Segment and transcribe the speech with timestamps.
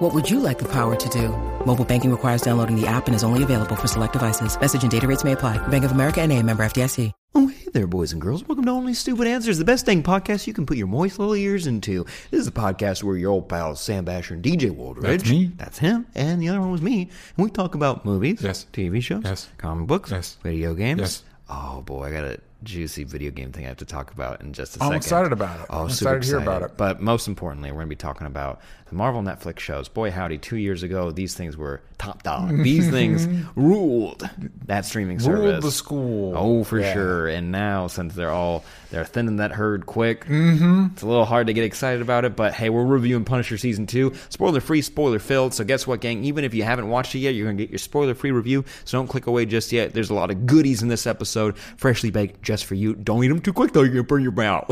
[0.00, 1.28] What would you like the power to do?
[1.66, 4.58] Mobile banking requires downloading the app and is only available for select devices.
[4.58, 5.58] Message and data rates may apply.
[5.68, 7.12] Bank of America and a member FDIC.
[7.34, 8.42] Oh, hey there, boys and girls.
[8.48, 11.36] Welcome to Only Stupid Answers, the best dang podcast you can put your moist little
[11.36, 12.04] ears into.
[12.30, 15.02] This is a podcast where your old pals Sam Basher and DJ Wooldridge.
[15.02, 15.52] That's me.
[15.56, 16.06] That's him.
[16.14, 17.10] And the other one was me.
[17.36, 18.64] And we talk about movies, Yes.
[18.72, 19.48] TV shows, Yes.
[19.58, 20.38] comic books, Yes.
[20.42, 21.00] video games.
[21.00, 21.22] Yes.
[21.50, 24.52] Oh, boy, I got a juicy video game thing I have to talk about in
[24.52, 24.96] just a I'm second.
[24.96, 25.66] excited about it.
[25.70, 26.76] Oh, I'm super excited to hear about it.
[26.76, 29.88] But most importantly, we're going to be talking about the Marvel Netflix shows.
[29.88, 32.62] Boy, howdy, two years ago, these things were top dog.
[32.62, 33.26] These things
[33.56, 34.28] ruled
[34.66, 35.40] that streaming service.
[35.40, 36.34] Ruled the school.
[36.36, 36.92] Oh, for Yeah.
[36.92, 37.28] sure.
[37.28, 40.86] And now, since they're all they're thinning that herd quick, mm-hmm.
[40.92, 42.34] it's a little hard to get excited about it.
[42.36, 45.54] But hey, we're reviewing Punisher season two, spoiler free, spoiler filled.
[45.54, 46.24] So guess what, gang?
[46.24, 48.64] Even if you haven't watched it yet, you're gonna get your spoiler free review.
[48.84, 49.92] So don't click away just yet.
[49.94, 52.94] There's a lot of goodies in this episode, freshly baked just for you.
[52.94, 54.66] Don't eat them too quick though; you're gonna burn your mouth.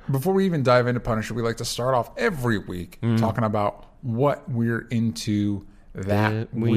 [0.10, 3.18] Before we even dive into Punisher, we like to start off every week Mm.
[3.18, 3.55] talking about
[4.02, 6.72] what we're into that week.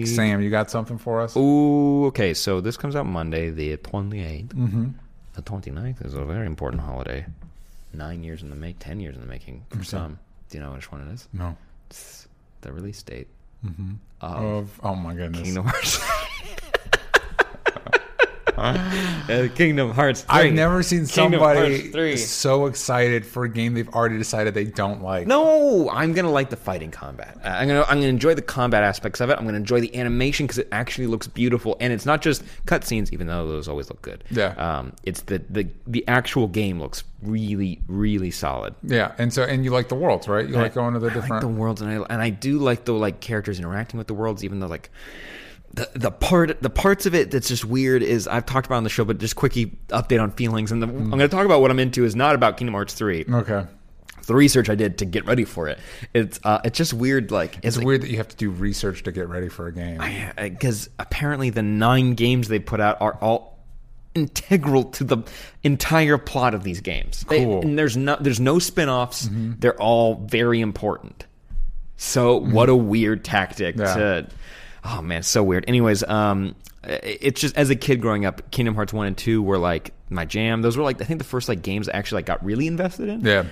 [0.00, 0.06] week.
[0.06, 1.36] Sam, you got something for us?
[1.36, 2.34] Ooh, okay.
[2.34, 4.48] So this comes out Monday, the 28th.
[4.48, 4.88] Mm-hmm.
[5.34, 7.26] The 29th is a very important holiday.
[7.92, 10.18] Nine years in the make, ten years in the making for some.
[10.50, 11.28] Do you know which one it is?
[11.32, 11.56] No.
[11.88, 12.28] It's
[12.60, 13.28] the release date
[14.20, 15.42] Of oh my goodness.
[15.42, 15.98] Kingdom Hearts.
[19.26, 20.28] Uh, Kingdom Hearts 3.
[20.30, 22.16] I've never seen Kingdom somebody 3.
[22.16, 25.26] so excited for a game they've already decided they don't like.
[25.26, 27.36] No, I'm gonna like the fighting combat.
[27.44, 29.36] Uh, I'm gonna I'm gonna enjoy the combat aspects of it.
[29.36, 33.12] I'm gonna enjoy the animation because it actually looks beautiful, and it's not just cutscenes,
[33.12, 34.22] even though those always look good.
[34.30, 34.54] Yeah.
[34.58, 38.76] Um, it's the the the actual game looks really really solid.
[38.84, 40.48] Yeah, and so and you like the worlds, right?
[40.48, 41.40] You like going to the I like different.
[41.40, 44.44] the worlds, and I and I do like the like characters interacting with the worlds,
[44.44, 44.90] even though like
[45.76, 48.84] the the part the parts of it that's just weird is I've talked about on
[48.84, 51.60] the show, but just quickie update on feelings, and the, I'm going to talk about
[51.60, 53.24] what I'm into is not about Kingdom Hearts three.
[53.30, 53.64] okay,
[54.26, 55.78] The research I did to get ready for it,
[56.14, 57.30] it's uh, it's just weird.
[57.30, 59.72] Like it's like, weird that you have to do research to get ready for a
[59.72, 60.00] game.
[60.36, 63.56] because apparently the nine games they put out are all
[64.14, 65.18] integral to the
[65.62, 67.24] entire plot of these games.
[67.28, 67.60] They- Cool.
[67.60, 69.28] and there's no there's no spin-offs.
[69.30, 71.26] They're all very important.
[71.98, 73.94] So what a weird tactic Yeah.
[73.94, 74.26] to
[74.86, 75.64] Oh man, so weird.
[75.68, 76.54] Anyways, um
[76.84, 80.24] it's just as a kid growing up, Kingdom Hearts 1 and 2 were like my
[80.24, 80.62] jam.
[80.62, 83.08] Those were like I think the first like games I actually like got really invested
[83.08, 83.44] in yeah,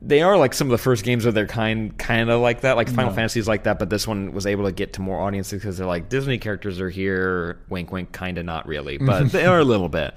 [0.00, 2.76] they are like some of the first games of their kind, kind of like that.
[2.76, 5.20] Like Final Fantasy is like that, but this one was able to get to more
[5.20, 7.58] audiences because they're like Disney characters are here.
[7.68, 10.14] Wink, wink, kind of not really, but they are a little bit.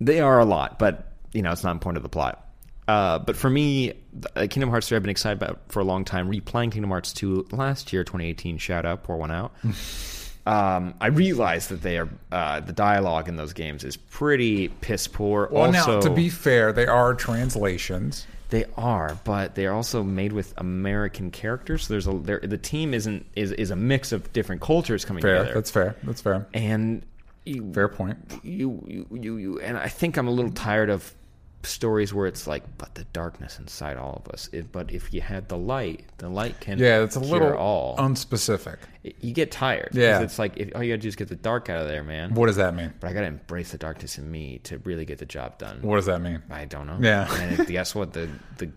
[0.00, 2.44] They are a lot, but you know it's not important to the plot.
[2.90, 3.92] Uh, but for me,
[4.34, 6.28] uh, Kingdom Hearts 3 I've been excited about for a long time.
[6.30, 9.52] Replaying Kingdom Hearts 2 last year, 2018, shout out, pour one out.
[10.46, 15.06] um, I realized that they are uh, the dialogue in those games is pretty piss
[15.06, 15.48] poor.
[15.52, 18.26] Well, also, now to be fair, they are translations.
[18.48, 21.86] they are, but they're also made with American characters.
[21.86, 25.22] So there's a there, the team isn't is is a mix of different cultures coming
[25.22, 25.54] Fair, together.
[25.54, 25.96] that's fair.
[26.02, 26.46] That's fair.
[26.54, 27.04] and
[27.44, 28.18] you, Fair point.
[28.42, 31.14] you, you you you and I think I'm a little tired of
[31.62, 34.48] stories where it's like, but the darkness inside all of us.
[34.52, 37.96] It, but if you had the light, the light can Yeah, it's a little all.
[37.98, 38.78] unspecific.
[39.02, 39.90] you get tired.
[39.92, 40.20] Yeah.
[40.22, 42.34] it's like if, all you gotta do is get the dark out of there, man.
[42.34, 42.92] What does that mean?
[43.00, 45.80] But I gotta embrace the darkness in me to really get the job done.
[45.82, 46.42] What does that mean?
[46.50, 46.98] I don't know.
[47.00, 47.32] Yeah.
[47.40, 48.12] and guess what?
[48.12, 48.28] The
[48.58, 48.70] the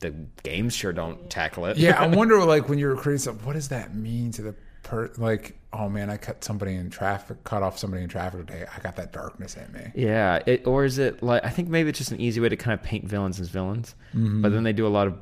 [0.00, 0.10] the
[0.42, 1.76] games sure don't tackle it.
[1.76, 4.54] Yeah, I wonder, like, when you're creating something, what does that mean to the
[4.88, 5.10] per?
[5.18, 8.64] Like, oh man, I cut somebody in traffic, cut off somebody in traffic today.
[8.74, 9.92] I got that darkness in me.
[9.94, 12.56] Yeah, it, or is it like I think maybe it's just an easy way to
[12.56, 14.42] kind of paint villains as villains, Mm-hmm.
[14.42, 15.14] but then they do a lot of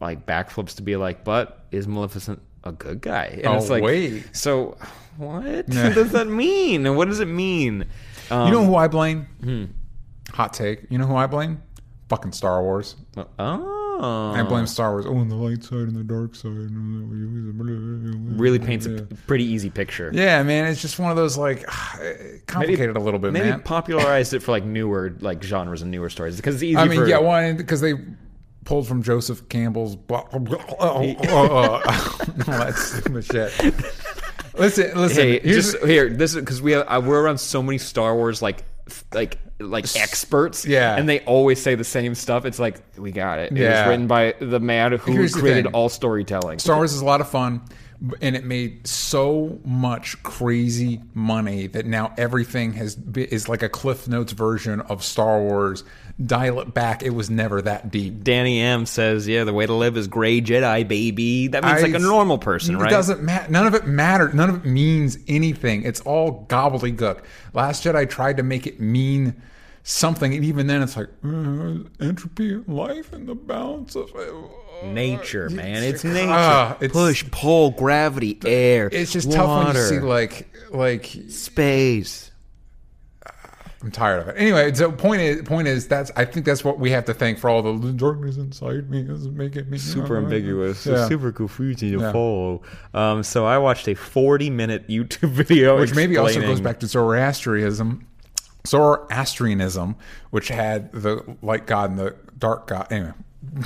[0.00, 3.26] like backflips to be like, but is Maleficent a good guy?
[3.38, 4.24] And Oh, it's like, wait.
[4.32, 4.76] so
[5.16, 5.92] what Yeah.
[5.92, 6.86] does that mean?
[6.86, 7.86] And what does it mean?
[8.30, 9.26] Um, You know who I blame?
[9.42, 9.64] Hmm.
[10.34, 10.84] Hot take.
[10.90, 11.62] You know who I blame?
[12.08, 12.94] Fucking Star Wars.
[13.16, 13.26] oh,
[14.02, 15.06] I blame Star Wars.
[15.06, 16.50] Oh, on the light side and the dark side.
[18.38, 20.10] really paints a pretty easy picture.
[20.12, 21.64] Yeah, man, it's just one of those like
[22.46, 23.62] complicated a little bit, Maybe man.
[23.62, 26.76] popularized it for like newer like genres and newer stories because it's easy.
[26.76, 27.94] I mean, for, yeah, one because they
[28.64, 31.82] pulled from Joseph Campbell's blah, blah, blah, oh, oh, oh,
[32.48, 33.52] all that stupid shit.
[34.58, 35.22] Listen, listen.
[35.22, 36.10] Hey, just here.
[36.10, 38.64] This is because we have, uh, we're around so many Star Wars like
[39.12, 40.64] like like experts.
[40.66, 40.96] Yeah.
[40.96, 42.44] and they always say the same stuff.
[42.44, 43.52] It's like we got it.
[43.52, 43.82] It Yeah.
[43.82, 46.58] was written by the man who Here's created all storytelling.
[46.58, 47.60] Star Wars is a lot of fun,
[48.20, 54.08] and it made so much crazy money that now everything has is like a Cliff
[54.08, 55.84] Notes version of Star Wars.
[56.24, 58.22] Dial it back; it was never that deep.
[58.22, 61.86] Danny M says, "Yeah, the way to live is gray Jedi, baby." That means I-
[61.86, 62.90] like a normal person, right?
[62.90, 63.50] It doesn't matter.
[63.50, 64.34] None of it matters.
[64.34, 65.82] None of it means anything.
[65.84, 67.20] It's all gobbledygook.
[67.54, 69.34] Last Jedi tried to make it mean
[69.84, 74.22] something, and even then, it's like uh, entropy life and the balance of uh,
[74.84, 75.82] nature, man.
[75.82, 76.28] It's nature.
[76.30, 78.88] Ah, it's- Push, pull, gravity, air.
[78.92, 82.30] It's just tough when you see like like space.
[83.84, 84.36] I'm tired of it.
[84.38, 87.40] Anyway, so point is point is that's I think that's what we have to thank
[87.40, 91.08] for all the darkness inside me is making me super ambiguous, Yeah.
[91.08, 92.12] super confusing to Yeah.
[92.12, 92.62] follow.
[92.94, 96.86] Um, so I watched a 40 minute YouTube video, which maybe also goes back to
[96.86, 98.06] Zoroastrianism,
[98.64, 99.96] Zoroastrianism,
[100.30, 102.86] which had the light god and the dark god.
[102.90, 103.12] Anyway,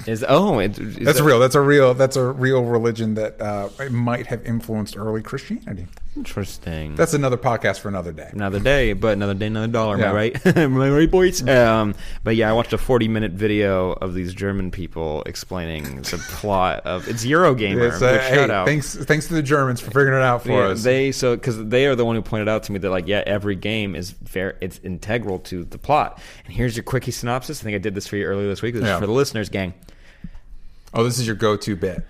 [0.06, 1.38] Is oh, it, is that's that- real.
[1.38, 1.94] That's a real.
[1.94, 5.86] That's a real religion that uh, might have influenced early Christianity.
[6.16, 6.96] interesting.
[6.96, 8.30] That's another podcast for another day.
[8.32, 9.96] another day, but another day, another dollar.
[9.96, 10.46] Am I right?
[10.56, 11.46] am I right, boys?
[11.46, 11.94] Um,
[12.24, 16.80] but yeah, I watched a 40 minute video of these German people explaining the plot
[16.86, 17.92] of it's Eurogamer.
[17.92, 18.66] It's, uh, hey, shout out.
[18.66, 20.82] thanks, thanks to the Germans for figuring it out for Yeah, us.
[20.82, 23.22] they so because they are the one who pointed out to me that like yeah
[23.26, 27.64] every game is very it's integral to the plot and here's your quickie synopsis i
[27.64, 28.98] think i did this for you earlier this week this is Yeah.
[28.98, 29.65] for the listeners gang
[30.96, 32.04] oh, this is your go-to bit.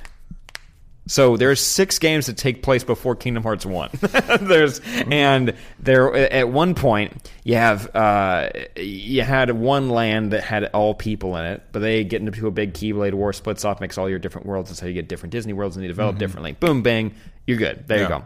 [1.08, 3.90] so there's six games that take place before Kingdom Hearts one.
[4.40, 4.80] there's
[5.10, 10.94] and there at one point you have uh, you had one land that had all
[10.94, 14.08] people in it, but they get into a big Keyblade war, splits off, makes all
[14.08, 14.70] your different worlds.
[14.70, 16.52] and so you get different Disney worlds, and they develop differently.
[16.52, 17.14] Boom, bang,
[17.46, 17.86] you're good.
[17.86, 18.24] There you go.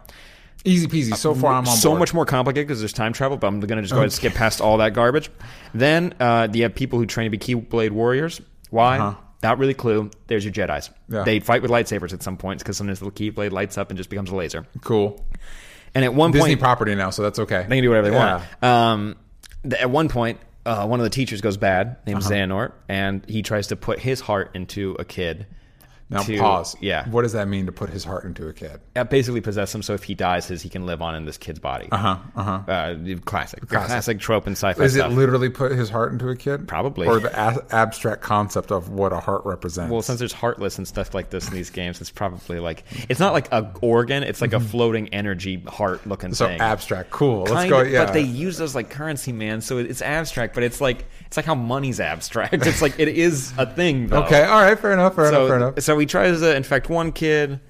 [0.63, 1.17] Easy peasy.
[1.17, 2.01] So far, I'm on so board.
[2.01, 4.13] much more complicated because there's time travel, but I'm going to just go ahead and
[4.13, 5.31] skip past all that garbage.
[5.73, 8.43] Then uh, you have people who train to be Keyblade warriors.
[8.69, 8.99] Why?
[8.99, 9.21] Uh-huh.
[9.43, 10.11] Not really clue.
[10.27, 10.91] There's your Jedi's.
[11.09, 11.23] Yeah.
[11.25, 14.11] They fight with lightsabers at some points because sometimes the Keyblade lights up and just
[14.11, 14.67] becomes a laser.
[14.83, 15.25] Cool.
[15.95, 17.65] And at one Disney point, property now, so that's okay.
[17.69, 18.43] they can do whatever they Yeah.
[18.61, 18.65] want.
[18.65, 19.17] Um,
[19.63, 22.31] th- at one point, uh, one of the teachers goes bad, named Uh-huh.
[22.31, 25.47] Xehanort, and he tries to put his heart into a kid.
[26.11, 26.77] Now to- pause.
[26.81, 27.09] Yeah.
[27.09, 28.81] What does that mean to put his heart into a kid?
[28.97, 31.39] Uh, basically possess him so if he dies, his, he can live on in this
[31.39, 31.89] kid's body.
[31.93, 32.53] Uh-huh, uh-huh.
[32.71, 33.67] Uh, classic.
[33.69, 34.19] Classic.
[34.19, 35.11] trope in sci-fi Is stuff.
[35.11, 36.67] it literally put his heart into a kid?
[36.69, 37.07] Probably.
[37.07, 39.91] Or the a- abstract concept of what a heart represents?
[39.93, 43.21] Well, since there's heartless and stuff like this in these games, it's probably like it's
[43.21, 46.35] not like a organ; it's like a floating energy heart-looking Mm-hmm.
[46.35, 47.11] so abstract.
[47.11, 47.45] Cool.
[47.45, 47.81] Let's go.
[47.83, 48.05] of, Yeah.
[48.07, 49.61] But they use those like currency, man.
[49.61, 52.55] So it's abstract, but it's like it's like how money's abstract.
[52.67, 54.09] It's like it is a thing.
[54.09, 54.25] Though.
[54.25, 54.43] okay.
[54.45, 54.77] All right.
[54.79, 55.15] Fair enough.
[55.15, 55.49] Fair So, enough.
[55.49, 55.81] Fair enough.
[55.81, 57.61] so he tries to infect one kid,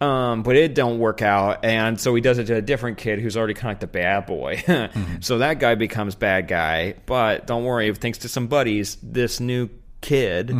[0.00, 3.18] um, but it don't work out, and so he does it to a different kid
[3.20, 4.56] who's already kind of like the bad boy.
[4.66, 5.16] Mm-hmm.
[5.20, 9.68] So that guy becomes bad guy, but don't worry, thanks to some buddies, this new
[10.00, 10.50] kid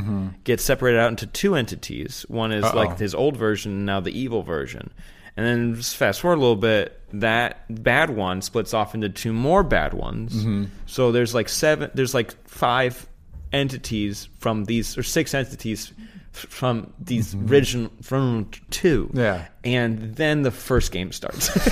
[0.44, 2.26] gets separated out into two entities.
[2.28, 2.76] One is Mm-hmm.
[2.76, 2.86] Uh-oh.
[2.88, 4.90] like his old version, now the evil version.
[5.36, 9.32] And then just fast forward a little bit, that bad one splits off into two
[9.32, 10.34] more bad ones.
[10.34, 10.64] Mm-hmm.
[10.86, 13.06] So there's like seven, there's like five
[13.52, 15.92] entities from these, or six entities
[16.32, 19.06] from these original, from two.
[19.08, 19.18] Mm-hmm.
[19.18, 19.46] Yeah.
[19.64, 21.50] And then the first game starts.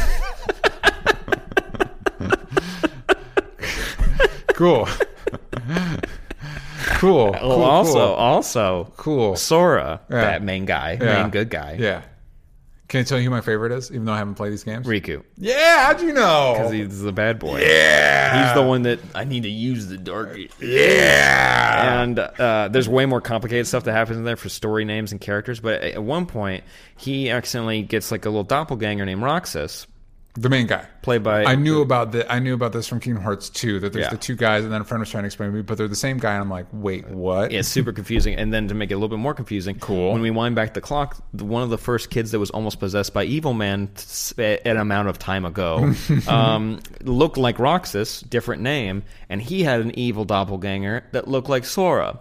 [4.55, 4.89] Cool.
[6.99, 7.31] cool.
[7.31, 7.63] Well, cool.
[7.63, 8.15] also, Cool.
[8.15, 9.37] also, Cool.
[9.37, 10.21] Sora, Yeah.
[10.21, 11.23] that main guy, Yeah.
[11.23, 12.03] main good guy, Yeah.
[12.88, 14.87] Can I tell you who my favorite is, even though I haven't played these games?
[14.87, 15.23] Riku.
[15.37, 15.85] yeah.
[15.87, 16.55] How'd you know?
[16.56, 17.61] Because he's the bad boy.
[17.61, 18.46] yeah.
[18.46, 20.38] He's the one that I need to use the dark.
[20.61, 22.02] Yeah.
[22.02, 25.21] and uh, there's way more complicated stuff that happens in there for story names and
[25.21, 25.61] characters.
[25.61, 26.64] But at one point,
[26.97, 29.87] he accidentally gets like a little doppelganger named Roxas,
[30.40, 30.87] The main guy.
[31.02, 31.45] played by.
[31.45, 34.11] I knew about the I knew about this from Kingdom Hearts 2 that there's Yeah.
[34.11, 35.88] the two guys and then a friend was trying to explain to me, but they're
[35.88, 37.50] the same guy and I'm like, wait, what?
[37.50, 38.35] Yeah, it's super confusing.
[38.37, 40.12] And then to make it a little bit more confusing, Cool.
[40.12, 42.78] When we wind back the clock, the- one of the first kids that was almost
[42.78, 45.92] possessed by evil man s- an amount of time ago
[46.28, 51.64] um, looked like Roxas, different name, and he had an evil doppelganger that looked like
[51.64, 52.21] Sora.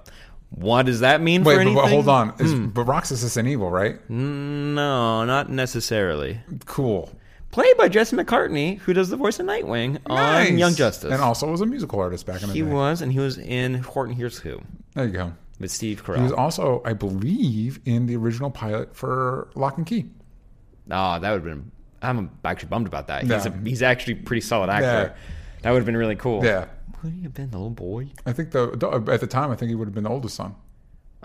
[0.51, 1.81] What does that mean Wait, for but, anything?
[1.83, 2.33] but hold on.
[2.39, 2.67] Is, Hmm.
[2.67, 3.99] But Roxas is an evil, right?
[4.09, 6.39] No, not necessarily.
[6.65, 7.09] Cool.
[7.51, 10.49] Played by Jesse McCartney, who does the voice of Nightwing Nice.
[10.51, 11.11] on Young Justice.
[11.11, 12.67] And also was a musical artist back in the he day.
[12.67, 14.61] He was, and he was in Horton Hears Who
[14.93, 15.33] There you go.
[15.59, 16.17] with Steve Carell.
[16.17, 20.05] He was also, I believe, in the original pilot for Locke and Key.
[20.91, 21.71] Oh, that would have been.
[22.01, 23.23] I'm actually bummed about that.
[23.23, 23.47] He's Yeah.
[23.47, 25.15] a, he's actually a pretty solid actor.
[25.63, 26.45] That would have been really cool.
[26.45, 26.65] Yeah.
[27.03, 28.09] Would he have been the little boy?
[28.25, 30.35] I think the, the at the time I think he would have been the oldest
[30.35, 30.55] son.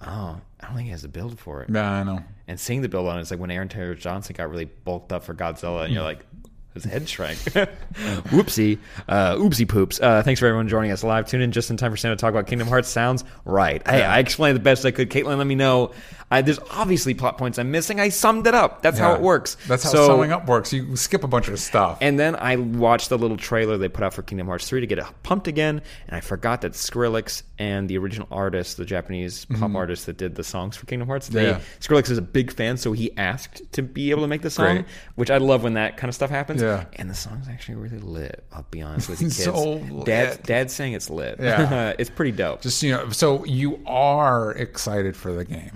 [0.01, 1.71] Oh, I don't think he has the build for it.
[1.71, 2.21] Yeah, I know.
[2.53, 5.11] And seeing the build on it, it's like when Aaron Taylor Johnson got really bulked
[5.11, 6.09] up for Godzilla, and you're hmm.
[6.09, 6.27] like,
[6.75, 7.39] His head shrank.
[8.31, 8.79] Whoopsie.
[9.09, 10.01] Uh, oopsie poops.
[10.01, 11.27] Uh, thanks for everyone joining us live.
[11.29, 12.89] Tune in just in time for Sam to talk about Kingdom Hearts.
[12.89, 13.87] Sounds right.
[13.87, 15.11] Hey, I explained the best I could.
[15.11, 15.93] Caitlin, let me know.
[16.31, 18.01] I, there's obviously plot points I'm missing.
[18.01, 18.81] I summed it up.
[18.81, 19.17] That's how Yeah.
[19.17, 19.59] it works.
[19.69, 20.73] That's how So- summing up works.
[20.73, 21.99] You skip a bunch of stuff.
[22.01, 24.87] And then I watched the little trailer they put out for Kingdom Hearts 3 to
[24.87, 29.45] get it pumped again, and I forgot that Skrillex and the original artist, the Japanese
[29.45, 31.61] pop artist that did the songs for Kingdom Hearts, they Yeah.
[31.81, 34.77] Skrillex is a big fan, so he asked to be able to make the song,
[34.77, 34.85] Great.
[35.17, 36.62] which I love when that kind of stuff happens.
[36.63, 36.85] Yeah.
[36.95, 39.45] And the song's actually really lit, I'll be honest with you kids.
[39.45, 40.43] So Dad, lit.
[40.45, 41.37] Dad's saying it's lit.
[41.41, 41.95] Yeah.
[41.99, 42.63] it's pretty dope.
[42.63, 45.73] Just you know, so you are excited for the game.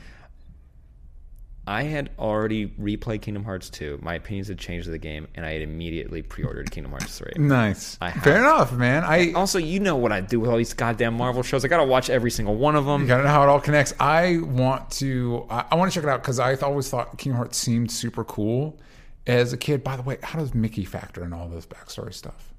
[1.68, 3.98] I had already replayed Kingdom Hearts 2.
[4.00, 7.32] My opinions had changed of the game, and I had immediately pre-ordered Kingdom Hearts 3.
[7.38, 7.96] Nice.
[8.22, 9.02] Fair enough, man.
[9.02, 11.64] I Also, you know what I do with all these goddamn Marvel shows.
[11.64, 13.02] I gotta watch every single one of them.
[13.02, 13.92] You gotta know how it all connects.
[13.98, 15.44] I want to.
[15.50, 18.22] I, I want to check it out because I always thought Kingdom Hearts seemed super
[18.22, 18.78] cool
[19.26, 19.82] as a kid.
[19.84, 22.52] By the way, how does Mickey factor in all this backstory stuff?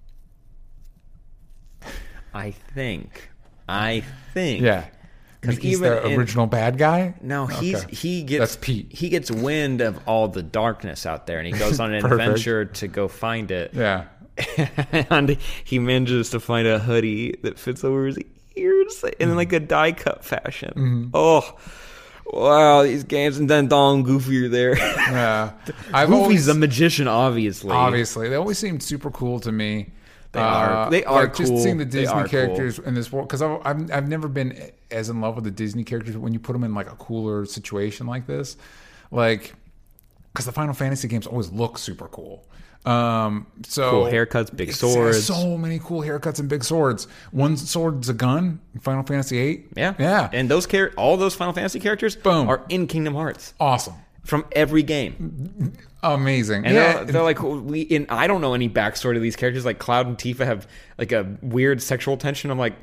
[2.33, 3.29] I think.
[3.67, 4.61] I think.
[4.61, 4.85] Yeah,
[5.41, 7.15] 'Cause Mickey's even the in- original bad guy.
[7.21, 7.95] No, he's Okay.
[7.95, 8.91] he gets That's Pete.
[8.91, 12.65] He gets wind of all the darkness out there, and he goes on an adventure
[12.65, 13.71] to go find it.
[13.73, 14.05] Yeah,
[15.09, 18.17] and he manages to find a hoodie that fits over his
[18.55, 20.73] ears in like a die cut fashion.
[20.75, 21.09] Mm-hmm.
[21.13, 21.57] Oh,
[22.33, 22.83] wow!
[22.83, 24.77] These games and then Don Goofy are there.
[24.77, 25.51] yeah.
[25.93, 27.71] I've Goofy's always a magician, obviously.
[27.71, 29.91] obviously they always seemed super cool to me.
[30.33, 32.29] They are- uh, they are like just seeing the Disney are cool.
[32.29, 35.51] characters in this world because I've, I've I've never been as in love with the
[35.51, 38.57] Disney characters when you put them in like a cooler situation like this,
[39.09, 39.53] like
[40.33, 42.45] because the Final Fantasy games always look super cool.
[42.87, 45.25] Um, so Cool haircuts, big swords.
[45.25, 47.07] so many cool haircuts and big swords.
[47.31, 48.61] One sword's a gun.
[48.73, 49.67] in Final Fantasy Eight.
[49.75, 52.47] Yeah, yeah, And those char- all those Final Fantasy characters Boom.
[52.47, 55.73] are in Kingdom Hearts awesome, from every game.
[56.03, 56.65] amazing.
[56.65, 57.81] And yeah, they're, they're like, we.
[57.81, 59.65] In I don't know any backstory to these characters.
[59.65, 60.67] Like Cloud and Tifa have
[60.97, 62.51] like a weird sexual tension.
[62.51, 62.75] I'm like,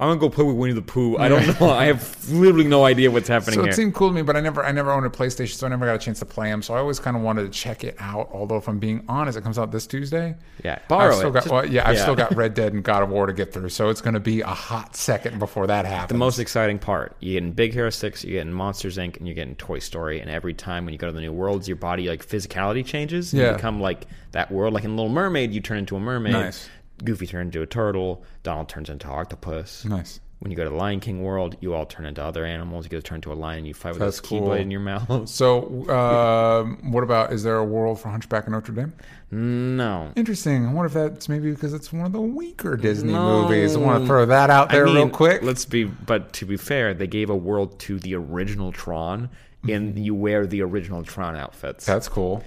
[0.00, 1.18] I'm gonna go play with Winnie the Pooh.
[1.18, 1.68] I don't know.
[1.70, 3.70] I have literally no idea what's happening So here.
[3.70, 5.70] it seemed cool to me, but I never, I never owned a PlayStation, so I
[5.70, 6.62] never got a chance to play them.
[6.62, 8.30] So I always kind of wanted to check it out.
[8.32, 10.36] Although, if I'm being honest, it comes out this Tuesday.
[10.64, 11.32] Yeah, borrow I've still it.
[11.34, 12.02] got, Just- well, yeah, I've yeah.
[12.02, 13.68] still got Red Dead and God of War to get through.
[13.68, 16.08] So it's going to be a hot second before that happens.
[16.08, 17.14] the most exciting part.
[17.20, 19.54] You get in Big Hero Six, you get in Monsters Inc., and you get in
[19.56, 20.20] Toy Story.
[20.20, 23.34] And every time when you go to the new worlds, your body like physicality changes.
[23.34, 23.50] Yeah.
[23.50, 24.72] You become like that world.
[24.72, 26.32] Like in Little Mermaid, you turn into a mermaid.
[26.32, 26.70] Nice.
[27.04, 28.22] Goofy turns into a turtle.
[28.42, 29.84] Donald turns into an octopus.
[29.84, 30.20] nice.
[30.40, 32.86] When you go to the Lion King world, you all turn into other animals.
[32.86, 33.66] You go turn into a lion.
[33.66, 34.40] You fight with That's a cool.
[34.48, 35.28] keyblade in your mouth.
[35.28, 37.34] So, um, what about?
[37.34, 38.94] Is there a world for Hunchback of Notre Dame?
[39.30, 40.12] No.
[40.16, 40.66] Interesting.
[40.66, 43.42] I wonder if that's maybe because it's one of the weaker Disney No.
[43.42, 43.76] movies.
[43.76, 45.42] I want to throw that out there I mean, real quick.
[45.42, 49.28] Let's be, but to be fair, they gave a world to the original Tron,
[49.68, 51.84] and you wear the original Tron outfits.
[51.84, 52.42] That's cool.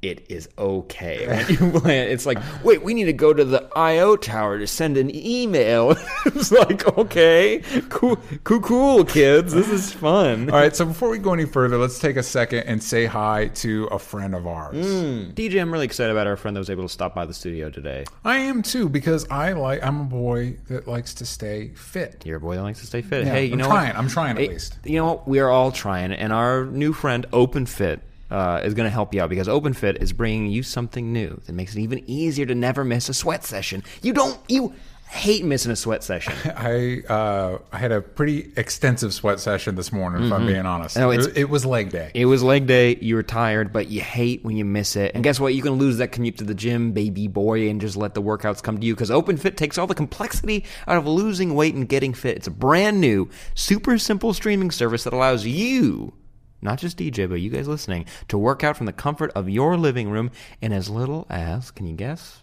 [0.00, 1.26] It is okay.
[1.58, 4.66] When you play it's like, wait, we need to go to the I/O tower to
[4.66, 5.96] send an email.
[6.26, 9.52] it's like, okay, cool, cool, cool, kids.
[9.52, 10.50] This is fun.
[10.50, 10.74] All right.
[10.76, 13.98] So before we go any further, let's take a second and say hi to a
[13.98, 14.76] friend of ours.
[14.86, 15.34] Mm.
[15.34, 17.68] DJ, I'm really excited about our friend that was able to stop by the studio
[17.70, 18.04] today.
[18.24, 19.82] I am too because I like.
[19.82, 22.24] I'm a boy that likes to stay fit.
[22.24, 23.26] You're a boy that likes to stay fit.
[23.26, 23.88] Yeah, hey, you I'm know trying.
[23.88, 23.96] what?
[23.96, 24.78] I'm trying at Hey, least.
[24.84, 25.26] You know what?
[25.28, 29.22] We are all trying, and our new friend OpenFit uh, is going to help you
[29.22, 32.84] out because OpenFit is bringing you something new that makes it even easier to never
[32.84, 33.82] miss a sweat session.
[34.02, 34.38] You don't.
[34.48, 34.74] You
[35.08, 36.34] hate missing a sweat session.
[36.56, 40.24] I uh, I had a pretty extensive sweat session this morning.
[40.24, 42.10] If I'm being honest, No, it, it was leg day.
[42.14, 42.96] It was leg day.
[43.00, 45.12] You were tired, but you hate when you miss it.
[45.14, 45.54] And guess what?
[45.54, 48.62] You can lose that commute to the gym, baby boy, and just let the workouts
[48.62, 48.94] come to you.
[48.94, 52.36] Because OpenFit takes all the complexity out of losing weight and getting fit.
[52.36, 56.12] It's a brand new, super simple streaming service that allows you,
[56.60, 59.76] not just DJ, but you guys listening, to work out from the comfort of your
[59.76, 62.42] living room in as little as, can you guess?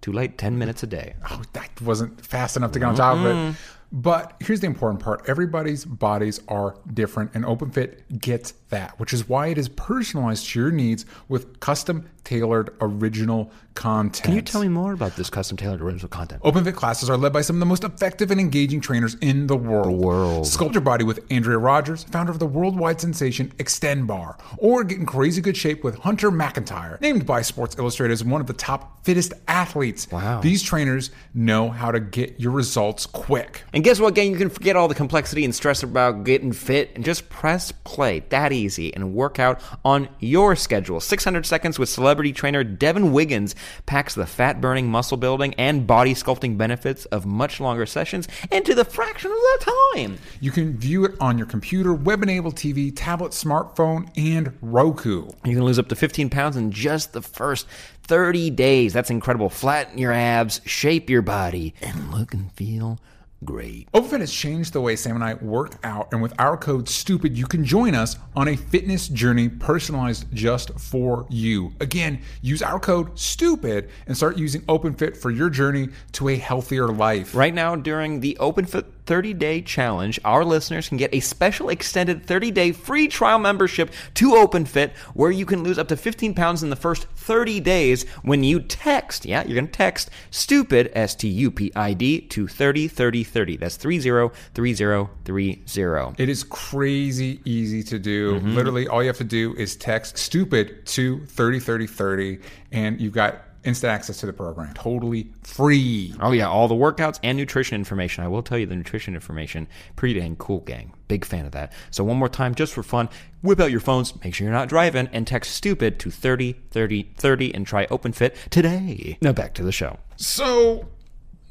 [0.00, 1.14] Too late, 10 minutes a day.
[1.30, 3.34] oh, that wasn't fast enough to get on top of it.
[3.34, 3.52] Mm-hmm.
[3.94, 9.28] But here's the important part everybody's bodies are different, and OpenFit gets that, which is
[9.28, 14.24] why it is personalized to your needs with custom tailored original content.
[14.24, 16.42] Can you tell me more about this custom tailored original content?
[16.42, 19.56] OpenFit classes are led by some of the most effective and engaging trainers in the
[19.56, 20.00] world.
[20.00, 20.44] world.
[20.44, 24.98] Sculpt your body with Andrea Rogers, founder of the worldwide sensation Xtend Barre, or get
[24.98, 28.54] in crazy good shape with Hunter McIntyre, named by Sports Illustrated as one of the
[28.54, 30.10] top fittest athletes.
[30.10, 30.40] Wow.
[30.40, 33.62] These trainers know how to get your results quick.
[33.72, 34.32] And guess what, gang?
[34.32, 38.20] You can forget all the complexity and stress about getting fit and just press play.
[38.30, 41.00] That easy and work out on your schedule.
[41.00, 46.14] 600 seconds with celebrity trainer Devin Wiggins packs the fat burning, muscle building, and body
[46.14, 50.18] sculpting benefits of much longer sessions into the fraction of the time.
[50.40, 55.28] You can view it on your computer, web enabled TV, tablet, smartphone, and Roku.
[55.44, 57.66] You can lose up to 15 pounds in just the first
[58.04, 58.94] 30 days.
[58.94, 59.50] That's incredible.
[59.50, 62.98] Flatten your abs, shape your body, and look and feel
[63.44, 63.90] great.
[63.92, 67.36] OpenFit has changed the way Sam and I work out, and with our code STUPID,
[67.36, 71.72] you can join us on a fitness journey personalized just for you.
[71.80, 76.88] Again, use our code STUPID and start using OpenFit for your journey to a healthier
[76.88, 77.34] life.
[77.34, 82.24] Right now, during the OpenFit 30 day challenge, our listeners can get a special extended
[82.24, 86.62] 30 day free trial membership to OpenFit where you can lose up to 15 pounds
[86.62, 89.24] in the first 30 days when you text.
[89.24, 93.24] Yeah, you're going to text STUPID, S T U P I D, to 30 30
[93.24, 93.56] 30.
[93.56, 96.14] That's 303030.
[96.18, 98.34] It is crazy easy to do.
[98.34, 98.54] Mm-hmm.
[98.54, 102.40] Literally, all you have to do is text STUPID to 303030,
[102.72, 104.72] and you've got instant access to the program.
[104.74, 106.14] Totally free.
[106.20, 108.24] Oh, yeah, all the workouts and nutrition information.
[108.24, 109.66] I will tell you the nutrition information.
[109.96, 110.92] Pretty dang cool, gang.
[111.08, 111.72] Big fan of that.
[111.90, 113.08] So, one more time, just for fun,
[113.42, 117.12] whip out your phones, make sure you're not driving, and text STUPID to 30 30
[117.16, 119.18] 30 and try OpenFit today.
[119.20, 119.98] Now, back to the show.
[120.16, 120.88] So,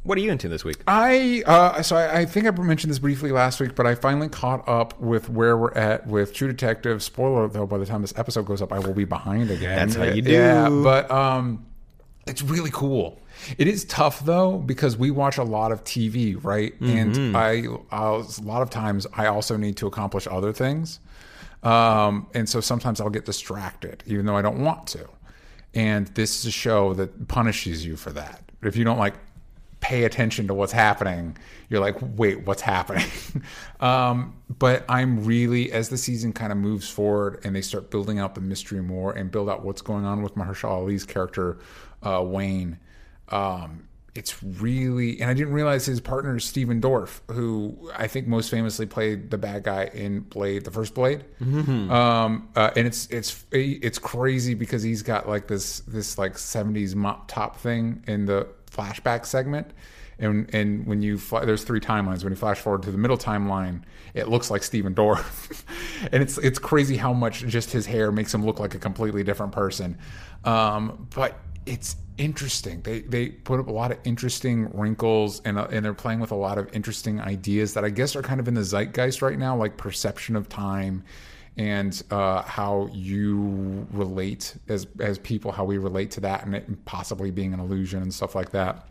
[0.04, 0.78] What are you into this week?
[0.86, 4.28] I uh, so I, I think I mentioned this briefly last week, but I finally
[4.30, 7.02] caught up with where we're at with True Detective.
[7.02, 9.76] Spoiler though, by the time this episode goes up, I will be behind again.
[9.78, 10.32] That's how you do.
[10.32, 11.66] Yeah, but um,
[12.26, 13.20] it's really cool.
[13.58, 16.74] It is tough though because we watch a lot of TV, right?
[16.82, 21.00] And I, I a lot of times I also need to accomplish other things,
[21.64, 25.08] um, and so sometimes I'll get distracted, even though I don't want to.
[25.74, 28.44] And this is a show that punishes you for that.
[28.62, 29.16] If you don't like
[29.84, 31.38] pay attention to what's happening,
[31.70, 33.06] you're like, wait, what's happening?
[33.82, 38.18] um, but I'm really, as the season kind of moves forward and they start building
[38.18, 41.58] out the mystery more and build out what's going on with Mahershala Ali's character,
[42.04, 42.78] uh, Wayne,
[43.30, 48.28] um, it's really, and I didn't realize his partner is Stephen Dorff, who I think
[48.28, 51.26] most famously played the bad guy in Blade, the first Blade.
[51.92, 56.94] Um, uh, and it's it's it's crazy because he's got like this this like '70s
[56.94, 59.72] mop top thing in the flashback segment,
[60.20, 62.24] and and when you fly, there's three timelines.
[62.24, 63.82] When you flash forward to the middle timeline,
[64.14, 65.64] it looks like Stephen Dorff,
[66.12, 69.24] and it's it's crazy how much just his hair makes him look like a completely
[69.24, 69.98] different person.
[70.44, 72.82] Um, but it's interesting.
[72.82, 76.32] They they put up a lot of interesting wrinkles and uh, and they're playing with
[76.32, 79.38] a lot of interesting ideas that I guess are kind of in the zeitgeist right
[79.38, 81.04] now, like perception of time
[81.58, 86.86] and uh, how you relate as as people, how we relate to that, and it
[86.86, 88.88] possibly being an illusion and stuff like that.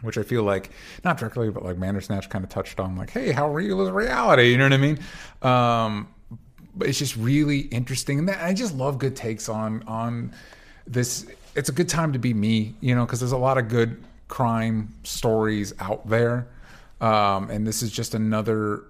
[0.00, 0.70] Which I feel like
[1.04, 4.50] not directly, but like Bandersnatch kind of touched on, like, hey, how real is reality?
[4.50, 4.98] You know what I mean?
[5.40, 6.08] Um,
[6.74, 10.34] but it's just really interesting, and that, I just love good takes on on
[10.86, 11.26] this.
[11.54, 14.02] It's a good time to be me, you know, because there's a lot of good
[14.28, 16.48] crime stories out there,
[17.00, 18.84] um, and this is just another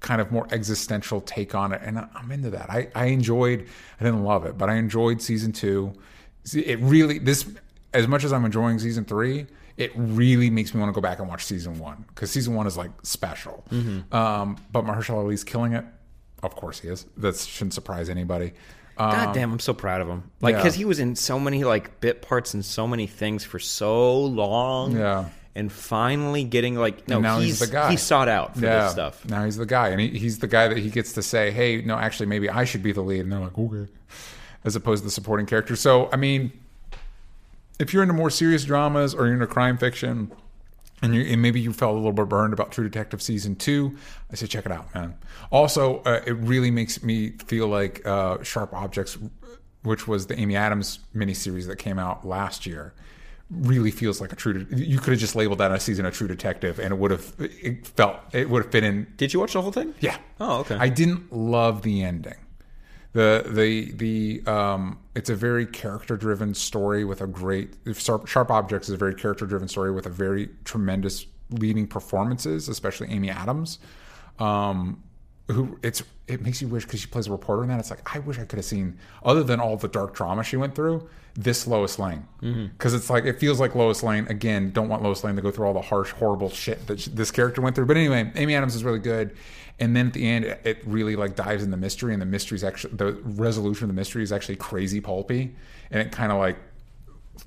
[0.00, 2.70] kind of more existential take on it, and I'm into that.
[2.70, 3.66] I, I enjoyed.
[4.00, 5.92] I didn't love it, but I enjoyed season two.
[6.54, 7.46] It really this
[7.92, 9.46] as much as I'm enjoying season three.
[9.76, 12.66] It really makes me want to go back and watch season one because season one
[12.66, 13.64] is like special.
[14.12, 15.84] Um, but Mahershala Ali's killing it.
[16.42, 17.04] Of course he is.
[17.16, 18.52] That shouldn't surprise anybody.
[18.98, 20.30] Um, God damn, I'm so proud of him.
[20.40, 20.58] Like, yeah.
[20.58, 24.20] because he was in so many like bit parts and so many things for so
[24.20, 24.96] long.
[24.96, 25.28] Yeah.
[25.54, 27.90] And finally getting like no, And now he's he's the guy.
[27.90, 29.24] He sought out for this stuff.
[29.24, 31.80] Now he's the guy, and he, he's the guy that he gets to say, "Hey,
[31.80, 33.90] no, actually, maybe I should be the lead." And they're like, "Okay,"
[34.64, 35.74] as opposed to the supporting character.
[35.74, 36.52] So, I mean,
[37.78, 40.30] if you're into more serious dramas or you're into crime fiction,
[41.02, 43.96] and, you, and maybe you felt a little bit burned about True Detective season two,
[44.30, 45.14] I say check it out, man.
[45.50, 49.18] Also, uh, it really makes me feel like uh, Sharp Objects,
[49.82, 52.94] which was the Amy Adams miniseries that came out last year,
[53.50, 54.64] really feels like a true.
[54.64, 57.10] De- you could have just labeled that a season of True Detective, and it would
[57.10, 59.06] have it felt it would have fit in.
[59.16, 59.94] Did you watch the whole thing?
[60.00, 60.16] Yeah.
[60.40, 60.76] Oh, okay.
[60.76, 62.34] I didn't love the ending.
[63.16, 68.50] The the the um, it's a very character driven story with a great Sharp, Sharp
[68.50, 73.30] Objects is a very character driven story with a very tremendous leading performances, especially Amy
[73.30, 73.78] Adams.
[74.38, 75.02] Um,
[75.48, 77.80] who it's it makes you wish because she plays a reporter in that.
[77.80, 80.58] It's like I wish I could have seen other than all the dark drama she
[80.58, 81.08] went through.
[81.38, 84.72] This Lois Lane because it's like it feels like Lois Lane again.
[84.72, 87.30] Don't want Lois Lane to go through all the harsh, horrible shit that sh- this
[87.30, 87.86] character went through.
[87.86, 89.36] But anyway, Amy Adams is really good.
[89.78, 92.56] And then at the end, it- really like dives in the mystery, and the mystery
[92.56, 95.54] is actually the resolution of the mystery is actually crazy pulpy,
[95.90, 96.56] and it kind of like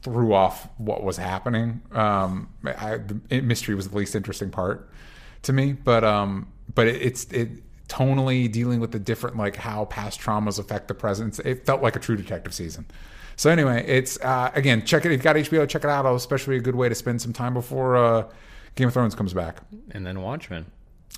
[0.04, 1.82] threw off what was happening.
[1.92, 4.90] Um, I, the mystery was the least interesting part.
[5.44, 5.74] to me.
[5.74, 7.50] But um, but it, it's it
[7.88, 11.40] tonally dealing with the different like how past traumas affect the present.
[11.40, 12.86] It felt like a true detective season.
[13.38, 15.08] So anyway, it's uh, again check it.
[15.08, 16.06] If you've got HBO, check it out.
[16.14, 18.30] Especially a good way to spend some time before uh,
[18.76, 19.62] Game of Thrones comes back.
[19.92, 20.68] And then Watchmen.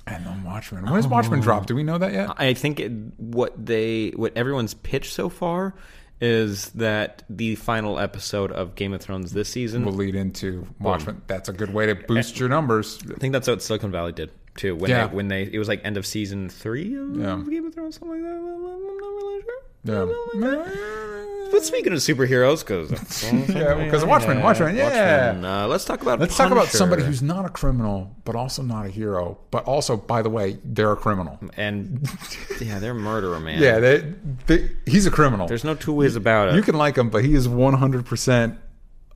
[0.06, 0.84] And then Watchmen.
[0.84, 1.10] When does oh.
[1.10, 1.66] Watchmen drop?
[1.66, 2.30] Do we know that yet?
[2.36, 5.74] I think it, what they what everyone's pitched so far
[6.20, 11.22] is that the final episode of Game of Thrones this season Will lead into Watchmen.
[11.26, 12.98] That's a good way to boost your numbers.
[13.10, 14.76] I think that's what Silicon Valley did too.
[14.76, 15.06] When Yeah.
[15.08, 17.42] they when they it was like end of season three of Yeah.
[17.48, 18.36] Game of Thrones, something like that.
[18.36, 19.62] I'm not really sure.
[19.84, 21.08] Yeah.
[21.52, 22.90] But speaking of superheroes, because
[23.54, 25.34] Yeah, 'cause of Watchmen, Watchmen, yeah.
[25.44, 26.18] Uh, let's talk about.
[26.18, 29.96] Let's talk about somebody who's not a criminal, but also not a hero, but also,
[29.96, 31.38] by the way, they're a criminal.
[31.56, 32.08] and
[32.60, 33.62] yeah, they're a murderer man.
[33.62, 34.14] Yeah, they,
[34.46, 35.46] they, he's a criminal.
[35.46, 36.54] there's no two ways about it.
[36.56, 38.56] you can like him, but he is 100%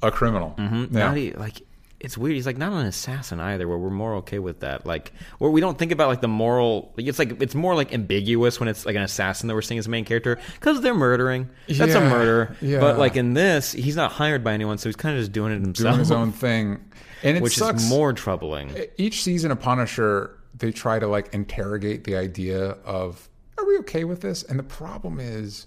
[0.03, 0.55] a criminal.
[0.59, 0.87] Yeah.
[0.91, 1.63] Not e- like
[1.99, 2.35] it's weird.
[2.35, 3.67] He's like not an assassin either.
[3.67, 4.85] Where we're more okay with that.
[4.87, 6.93] Like where we don't think about like the moral.
[6.97, 9.79] Like, it's like it's more like ambiguous when it's like an assassin that we're seeing
[9.79, 11.49] as a main character because they're murdering.
[11.69, 12.57] That's a murder.
[12.61, 12.81] yeah.
[12.81, 15.53] But like in this, he's not hired by anyone, so he's kind of just doing
[15.53, 16.85] it himself, doing his own thing.
[17.23, 17.83] And it which sucks.
[17.83, 18.77] is more troubling.
[18.99, 23.29] Each season of Punisher, they try to like interrogate the idea of,
[23.59, 24.43] are we okay with this?
[24.43, 25.67] And the problem is,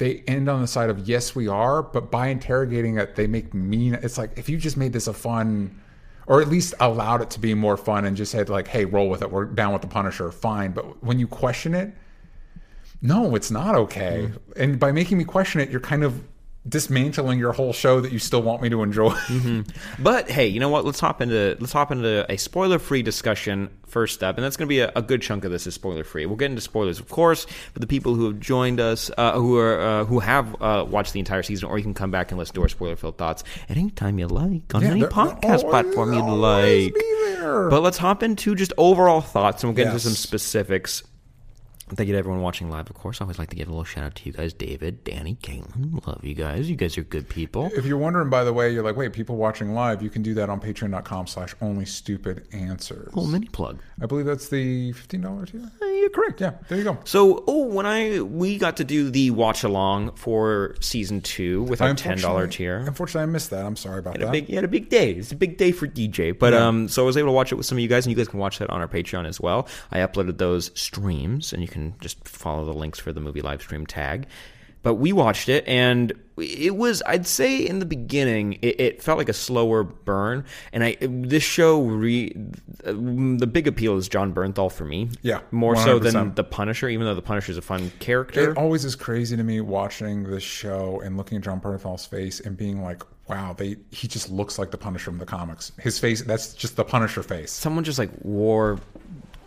[0.00, 3.52] they end on the side of yes, we are, but by interrogating it, they make
[3.52, 3.94] mean.
[3.94, 5.78] It's like if you just made this a fun,
[6.26, 9.10] or at least allowed it to be more fun, and just said like, hey, roll
[9.10, 9.30] with it.
[9.30, 10.72] We're down with the Punisher, fine.
[10.72, 11.92] But when you question it,
[13.02, 14.30] no, it's not okay.
[14.30, 14.62] Mm-hmm.
[14.62, 16.26] And by making me question it, you're kind of
[16.68, 19.14] dismantling your whole show that you still want me to enjoy.
[19.98, 20.84] But hey, you know what?
[20.84, 24.68] Let's hop into let's hop into a spoiler-free discussion first step, and that's going to
[24.68, 26.26] be a, a good chunk of this is spoiler-free.
[26.26, 29.56] We'll get into spoilers, of course, for the people who have joined us, uh, who
[29.58, 32.38] are uh, who have uh, watched the entire season, or you can come back and
[32.38, 36.12] listen to our spoiler-filled thoughts at any time you like on Yeah, any podcast platform
[36.12, 36.94] you'd like.
[37.70, 41.02] But let's hop into just overall thoughts, and we'll get into some specifics.
[41.94, 43.20] Thank you to everyone watching live, of course.
[43.20, 46.06] I always like to give a little shout out to you guys, David, Danny, Caitlin.
[46.06, 46.70] Love you guys.
[46.70, 47.70] You guys are good people.
[47.74, 50.34] If you're wondering, by the way, you're like, wait, people watching live, you can do
[50.34, 53.06] that on patreon.com slash only stupid answers.
[53.14, 53.80] Little mini plug.
[54.00, 55.70] I believe that's the $15 tier.
[55.82, 56.40] Uh, You're correct.
[56.40, 56.98] Yeah, there you go.
[57.04, 61.82] So, oh, when I we got to do the watch along for season two with
[61.82, 62.78] our ten dollar tier.
[62.78, 63.66] Unfortunately, I missed that.
[63.66, 64.32] I'm sorry about Had a that.
[64.32, 65.10] big, you had a big day.
[65.12, 66.36] It's a big day for DJ.
[66.38, 66.66] But Yeah.
[66.66, 68.16] um, so I was able to watch it with some of you guys, and you
[68.16, 69.68] guys can watch that on our Patreon as well.
[69.90, 73.62] I uploaded those streams, and you can just follow the links for the movie live
[73.62, 74.26] stream tag.
[74.82, 79.18] But we watched it, and it was, I'd say, in the beginning, it, it felt
[79.18, 80.46] like a slower burn.
[80.72, 82.32] And I, this show, re,
[82.84, 85.10] the big appeal is Jon Bernthal for me.
[85.20, 88.52] Yeah, more so than the Punisher, even though the Punisher is a fun character.
[88.52, 92.40] It always is crazy to me watching this show and looking at Jon Bernthal's face
[92.40, 95.72] and being like, wow, they he just looks like the Punisher from the comics.
[95.78, 97.52] His face, that's just the Punisher face.
[97.52, 98.78] Someone just like war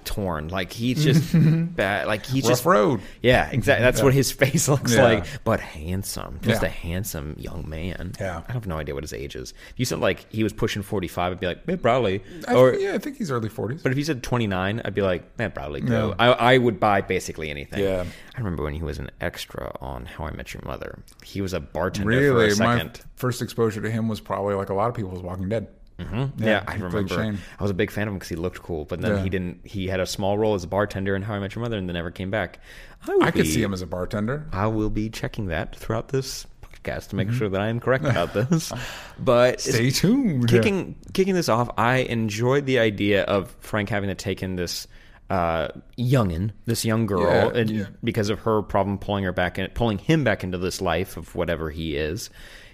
[0.05, 1.31] torn, like he's just
[1.75, 3.01] bad, like he's Rough just road.
[3.21, 3.83] Yeah, exactly.
[3.83, 5.03] That's what his face looks Yeah.
[5.03, 6.39] like, but handsome.
[6.41, 6.67] Just Yeah.
[6.67, 8.13] a handsome young man.
[8.19, 8.41] Yeah.
[8.47, 9.51] I have no idea what his age is.
[9.71, 12.23] If you said like he was pushing 45, I'd be like, man, probably.
[12.47, 13.81] I, Or, yeah, I think he's early 40s.
[13.83, 16.09] but if he said 29, I'd be like, man, probably go.
[16.09, 16.15] No.
[16.19, 17.83] I, I would buy basically anything.
[17.83, 18.05] Yeah.
[18.35, 20.99] I remember when he was an extra on How I Met Your Mother.
[21.23, 24.69] He was a bartender for really, a my first exposure to him was probably like
[24.69, 25.67] a lot of people was Walking Dead.
[25.99, 26.43] Mm-hmm.
[26.43, 27.21] Yeah, I remember.
[27.21, 29.23] I was a big fan of him because he looked cool, but then Yeah.
[29.23, 29.59] he didn't.
[29.65, 31.87] He had a small role as a bartender in How I Met Your Mother, and
[31.87, 32.59] then never came back.
[33.07, 34.47] I, I could see him as a bartender.
[34.51, 37.37] I will be checking that throughout this podcast to make Mm-hmm.
[37.37, 38.71] sure that I am correct about this.
[39.19, 40.47] But Stay tuned.
[40.49, 44.87] kicking kicking this off, I enjoyed the idea of Frank having to take in this
[45.29, 47.85] uh, youngin, this young girl, Yeah, and yeah.
[48.03, 51.33] because of her problem pulling her back in, pulling him back into this life of
[51.35, 52.29] whatever he is.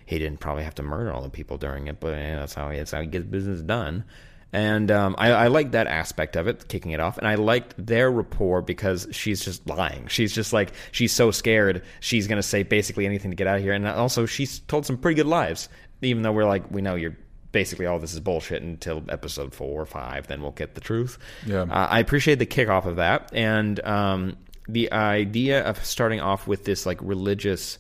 [0.10, 2.72] He didn't probably have to murder all the people during it, but yeah, that's how
[2.72, 4.06] he, that's how he gets business done.
[4.52, 7.20] And um, I, I like that aspect of it, kicking it off.
[7.20, 10.08] And I liked their rapport because she's just lying.
[10.08, 11.84] She's just like, she's so scared.
[12.00, 13.74] She's going to say basically anything to get out of here.
[13.74, 15.70] And also, she's told some pretty good lies,
[16.02, 17.16] even though we're like, we know you're
[17.52, 20.26] basically all this is bullshit until episode four or five.
[20.26, 21.20] Then we'll get the truth.
[21.46, 21.62] Yeah.
[21.62, 23.30] Uh, I appreciate the kickoff of that.
[23.32, 27.78] And um, the idea of starting off with this like religious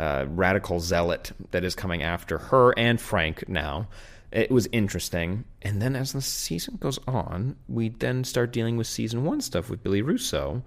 [0.00, 3.86] uh, radical zealot that is coming after her and Frank now.
[4.32, 5.44] It was interesting.
[5.60, 9.68] And then as the season goes on, we then start dealing with season one stuff
[9.68, 10.62] with Billy Russo.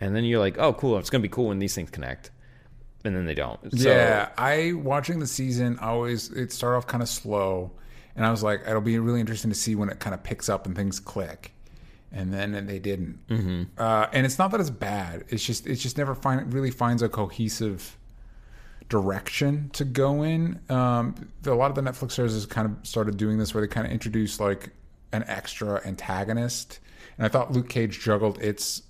[0.00, 0.96] And then you're like, oh, cool.
[0.96, 2.30] It's going to be cool when these things connect.
[3.04, 3.60] And then they don't.
[3.78, 5.78] So, yeah, I watching the season.
[5.80, 7.70] I always it started off kind of slow,
[8.16, 10.48] and I was like, it'll be really interesting to see when it kind of picks
[10.48, 11.52] up and things click.
[12.10, 13.26] And then they didn't.
[13.28, 13.62] Mm-hmm.
[13.78, 15.24] Uh, and it's not that it's bad.
[15.28, 17.96] It's just it just never find really finds a cohesive
[18.88, 20.60] direction to go in.
[20.68, 23.60] Um, the, a lot of the Netflix shows has kind of started doing this, where
[23.60, 24.70] they kind of introduce like
[25.12, 26.80] an extra antagonist,
[27.16, 28.82] and I thought Luke Cage juggled its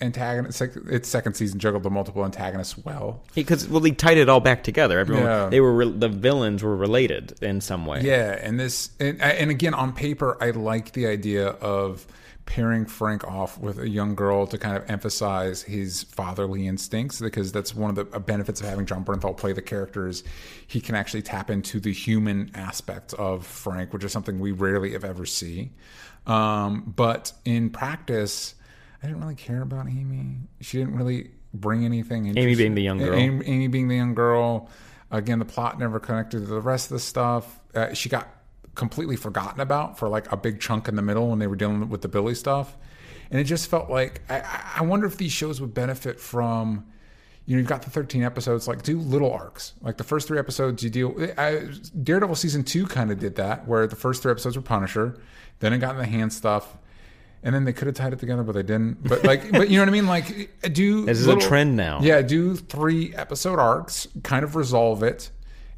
[0.00, 0.60] antagonist.
[0.60, 3.22] Its second season juggled the multiple antagonists well.
[3.34, 4.98] Because well, they tied it all back together.
[4.98, 5.48] Everyone, Yeah.
[5.48, 8.02] they were re- the villains were related in some way.
[8.02, 12.06] Yeah, and this and, and again on paper, I like the idea of
[12.46, 17.52] pairing Frank off with a young girl to kind of emphasize his fatherly instincts because
[17.52, 20.22] that's one of the benefits of having Jon Bernthal play the characters.
[20.66, 24.92] He can actually tap into the human aspect of Frank, which is something we rarely
[24.92, 25.72] have ever see.
[26.26, 28.54] Um, but in practice,
[29.02, 30.36] I didn't really care about Amy.
[30.60, 32.26] She didn't really bring anything.
[32.38, 33.14] Amy being the young girl.
[33.14, 34.70] Amy, Amy being the young girl.
[35.10, 37.60] Again, the plot never connected to the rest of the stuff.
[37.74, 38.28] Uh, she got
[38.76, 41.88] completely forgotten about for like a big chunk in the middle when they were dealing
[41.88, 42.76] with the Billy stuff.
[43.30, 44.44] And it just felt like I,
[44.76, 46.86] I wonder if these shows would benefit from,
[47.46, 49.72] you know, you've got the 13 episodes, like do little arcs.
[49.80, 51.16] Like the first three episodes, you deal.
[51.36, 51.68] I,
[52.00, 55.18] Daredevil season two kind of did that, where the first three episodes were Punisher,
[55.58, 56.76] then it got in the hand stuff,
[57.42, 59.02] and then they could have tied it together, but they didn't.
[59.02, 60.06] But like, but you know what I mean?
[60.06, 62.00] Like, do This is a trend now.
[62.00, 65.30] Yeah, do three episode arcs, kind of resolve it,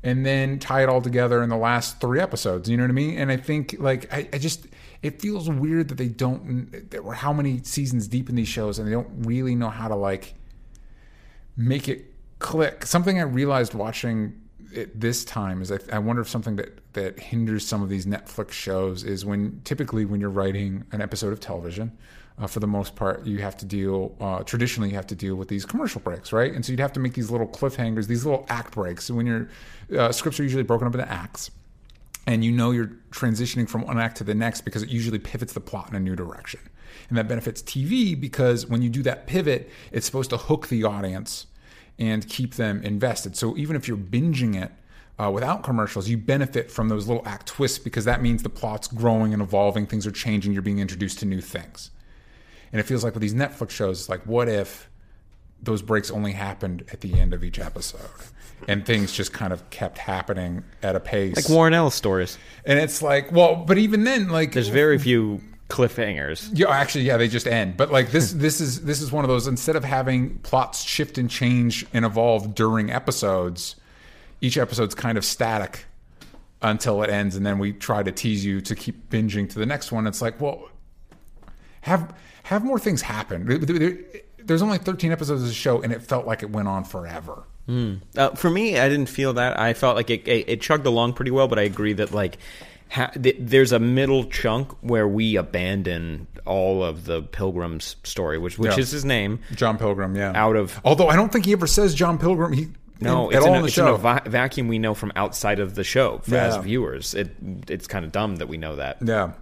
[0.02, 2.68] and then tie it all together in the last three episodes.
[2.68, 3.18] You know what I mean?
[3.18, 4.66] And I think like I, I just
[5.02, 8.78] it feels weird that they don't that we're how many seasons deep in these shows
[8.78, 10.34] and they don't really know how to like
[11.56, 12.86] make it click.
[12.86, 14.40] Something I realized watching
[14.72, 18.06] it this time is I, I wonder if something that that hinders some of these
[18.06, 21.96] Netflix shows is when typically when you're writing an episode of television.
[22.40, 24.14] Uh, for the most part, you have to deal.
[24.20, 26.54] Uh, traditionally, you have to deal with these commercial breaks, right?
[26.54, 29.10] And so you'd have to make these little cliffhangers, these little act breaks.
[29.10, 29.48] When your
[29.98, 31.50] uh, scripts are usually broken up into acts,
[32.28, 35.52] and you know you're transitioning from one act to the next because it usually pivots
[35.52, 36.60] the plot in a new direction.
[37.08, 40.84] And that benefits TV because when you do that pivot, it's supposed to hook the
[40.84, 41.46] audience
[41.98, 43.36] and keep them invested.
[43.36, 44.72] So even if you're binging it
[45.18, 48.88] uh, without commercials, you benefit from those little act twists because that means the plot's
[48.88, 51.90] growing and evolving, things are changing, you're being introduced to new things.
[52.72, 54.90] And it feels like with these Netflix shows, it's like, what if
[55.60, 58.00] those breaks only happened at the end of each episode?
[58.66, 61.36] And things just kind of kept happening at a pace.
[61.36, 62.38] Like Warren Ellis stories.
[62.64, 66.50] And it's like, well, but even then, like There's very few cliffhangers.
[66.54, 67.76] yeah, actually, yeah, they just end.
[67.76, 69.46] But like this, this is this is one of those.
[69.46, 73.76] Instead of having plots shift and change and evolve during episodes,
[74.40, 75.84] each episode's kind of static
[76.62, 79.66] until it ends, and then we try to tease you to keep binging to the
[79.66, 80.06] next one.
[80.06, 80.68] It's like, well,
[81.82, 83.46] have have more things happen.
[83.46, 83.98] There- there-
[84.38, 87.42] There's only 13 episodes of the show, and it felt like it went on forever.
[88.16, 89.60] Uh, for me, I didn't feel that.
[89.60, 92.38] I felt like it, it, it chugged along pretty well, but I agree that like
[92.90, 98.58] ha- th- there's a middle chunk where we abandon all of the Pilgrim's story, which
[98.58, 98.78] which Yeah.
[98.80, 99.40] is his name.
[99.54, 100.32] John Pilgrim, yeah.
[100.34, 102.52] Out of- although I don't think he ever says John Pilgrim.
[102.52, 102.68] He
[103.00, 104.94] No, at it's, all in in a, the it's in a va- vacuum we know
[104.94, 107.14] from outside of the show for, as viewers.
[107.14, 107.30] It
[107.68, 108.98] it's kind of dumb that we know that.
[109.04, 109.32] yeah.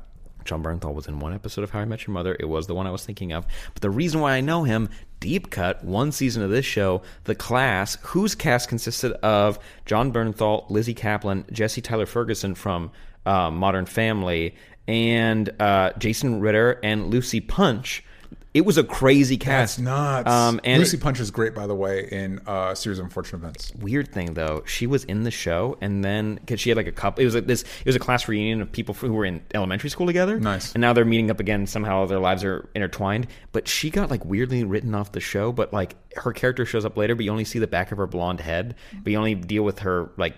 [0.45, 2.37] Jon Bernthal was in one episode of How I Met Your Mother.
[2.39, 3.45] It was the one I was thinking of.
[3.75, 7.35] But the reason why I know him, deep cut, one season of this show, The
[7.35, 12.93] Class, whose cast consisted of Jon Bernthal, Lizzy Caplan, Jesse Tyler Ferguson from
[13.27, 14.55] uh, Modern Family,
[14.89, 18.03] and uh, Jason Ritter and Lucy Punch.
[18.55, 19.77] It was a crazy cast.
[19.77, 20.31] That's nuts.
[20.31, 23.41] Um, and Lucy Punch is great, by the way, in uh, a series of unfortunate
[23.41, 23.71] events.
[23.75, 26.93] weird thing though she was in the show and then because she had like a
[26.93, 29.43] couple it was like this it was a class reunion of people who were in
[29.53, 30.73] elementary school together Nice.
[30.73, 34.25] and now they're meeting up again somehow their lives are intertwined but she got like
[34.25, 37.45] weirdly written off the show but like her character shows up later but you only
[37.45, 40.35] see the back of her blonde head but you only deal with her like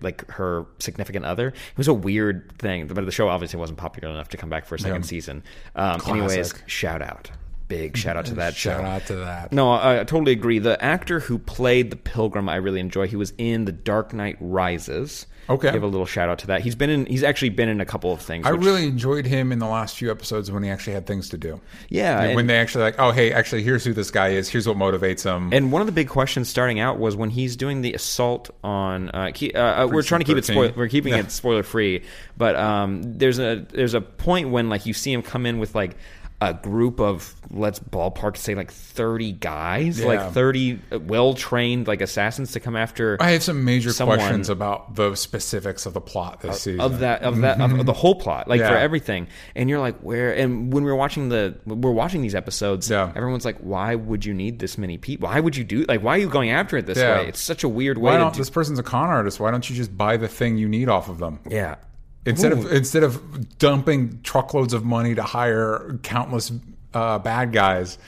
[0.00, 4.12] like her significant other it was a weird thing but the show obviously wasn't popular
[4.12, 5.08] enough to come back for a second Yeah.
[5.08, 5.42] season
[5.76, 7.30] um, anyways shout out
[7.68, 9.50] big shout out to that Shout show out to that.
[9.50, 10.58] no, I, I totally agree.
[10.58, 13.06] The actor who played the Pilgrim, I really enjoy.
[13.06, 15.24] He was in The Dark Knight Rises.
[15.50, 15.72] Okay.
[15.72, 16.60] give a little shout out to that.
[16.62, 17.06] He's been in.
[17.06, 18.46] He's actually been in a couple of things.
[18.46, 21.28] I which- really enjoyed him in the last few episodes when he actually had things
[21.30, 21.60] to do.
[21.88, 22.20] yeah.
[22.28, 24.48] when and- they actually like, oh hey, actually here's who this guy is.
[24.48, 25.52] Here's what motivates him.
[25.52, 29.10] And one of the big questions starting out was when he's doing the assault on.
[29.10, 30.54] Uh, uh, uh, we're trying to keep it 13.
[30.54, 32.02] spoil- We're keeping it spoiler free,
[32.36, 35.74] but um, there's a there's a point when like you see him come in with
[35.74, 35.96] like
[36.44, 40.06] a group of let's ballpark say like 30 guys, Yeah.
[40.06, 43.16] like 30 well trained like assassins to come after.
[43.20, 46.80] I have some major someone- questions about the specifics of the plot this season.
[46.80, 48.76] of that of that of the whole plot like for Mm-hmm.
[48.82, 53.12] Everything and you're like where and when we're watching the we're watching these episodes Yeah.
[53.14, 56.16] everyone's like why would you need this many people why would you do like why
[56.16, 57.18] are you going after it this Yeah.
[57.18, 59.38] way it's such a weird way Why don't do this person's a con artist?
[59.38, 61.38] Why don't you just buy the thing you need off of them?
[61.48, 61.76] yeah
[62.24, 62.60] Instead Ooh.
[62.66, 66.52] of instead of dumping truckloads of money to hire countless
[66.94, 67.98] uh, bad guys,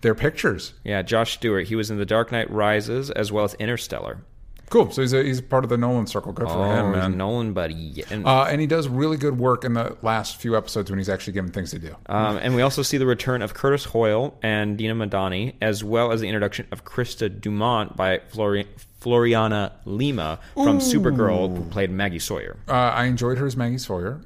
[0.00, 0.72] their pictures.
[0.84, 4.22] yeah Josh Stewart he was in The Dark Knight Rises as well as Interstellar
[4.70, 4.90] Cool.
[4.90, 6.30] So he's a, he's part of the Nolan circle.
[6.30, 7.16] Good for him, Oh, man.
[7.16, 8.04] Nolan, buddy.
[8.10, 11.08] And, Uh, and he does really good work in the last few episodes when he's
[11.08, 11.96] actually given things to do.
[12.04, 16.12] um, and we also see the return of Curtis Hoyle and Dinah Madani, as well
[16.12, 18.66] as the introduction of Krista Dumont by Flori-
[19.00, 22.56] Floriana Lima from Supergirl, who played Maggie Sawyer.
[22.66, 24.20] Uh, I enjoyed her as Maggie Sawyer.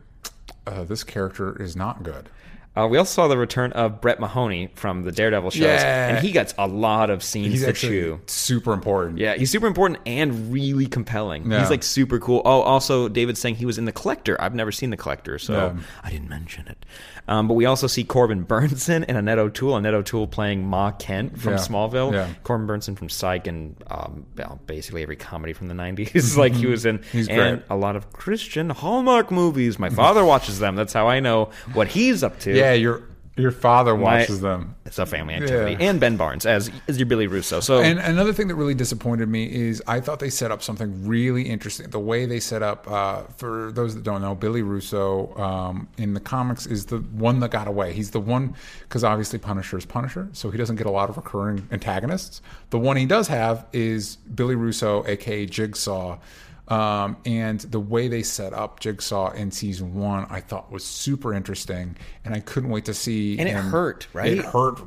[0.67, 2.29] Uh, this character is not good.
[2.75, 6.09] Uh, we also saw the return of Brett Mahoney from the Daredevil shows, Yeah.
[6.09, 8.21] and he gets a lot of scenes He's to chew.
[8.27, 9.19] super important.
[9.19, 11.51] Yeah, he's super important and really compelling.
[11.51, 11.61] Yeah.
[11.61, 12.41] He's like super cool.
[12.47, 14.41] Oh, also David's saying he was in the Collector.
[14.41, 15.73] I've never seen the Collector, so Yeah.
[16.03, 16.87] I didn't mention it.
[17.29, 19.77] Um, but we also see Corbin Bernsen and Annette O'Toole.
[19.77, 21.53] Annette O'Toole playing Ma Kent from.
[21.55, 22.13] Smallville.
[22.13, 22.29] Yeah.
[22.43, 26.37] Corbin Bernsen from Psych and um, well, basically every comedy from the '90s.
[26.39, 27.67] like he was in, He's and great.
[27.71, 29.79] a lot of Christian Hallmark movies.
[29.79, 30.75] My father watches them.
[30.75, 32.62] That's how I know what he's up to.
[32.63, 33.03] Yeah, your
[33.35, 34.75] your father My- watches them.
[34.85, 35.73] It's a family activity.
[35.83, 35.89] Yeah.
[35.89, 37.61] And Ben Barnes as as your Billy Russo.
[37.61, 41.07] So And another thing that really disappointed me is I thought they set up something
[41.09, 41.89] really interesting.
[41.89, 46.13] The way they set up, uh, for those that don't know, Billy Russo um, in
[46.13, 47.95] the comics is the one that got away.
[47.95, 51.17] He's the one, because obviously Punisher is Punisher, so he doesn't get a lot of
[51.17, 52.43] recurring antagonists.
[52.69, 56.19] The one he does have is Billy Russo, aka Jigsaw.
[56.73, 61.35] Um, and the way they set up Jigsaw in season one, I thought was super
[61.35, 63.39] interesting, and I couldn't wait to see.
[63.39, 64.33] And it hurt, right?
[64.39, 64.81] It hurt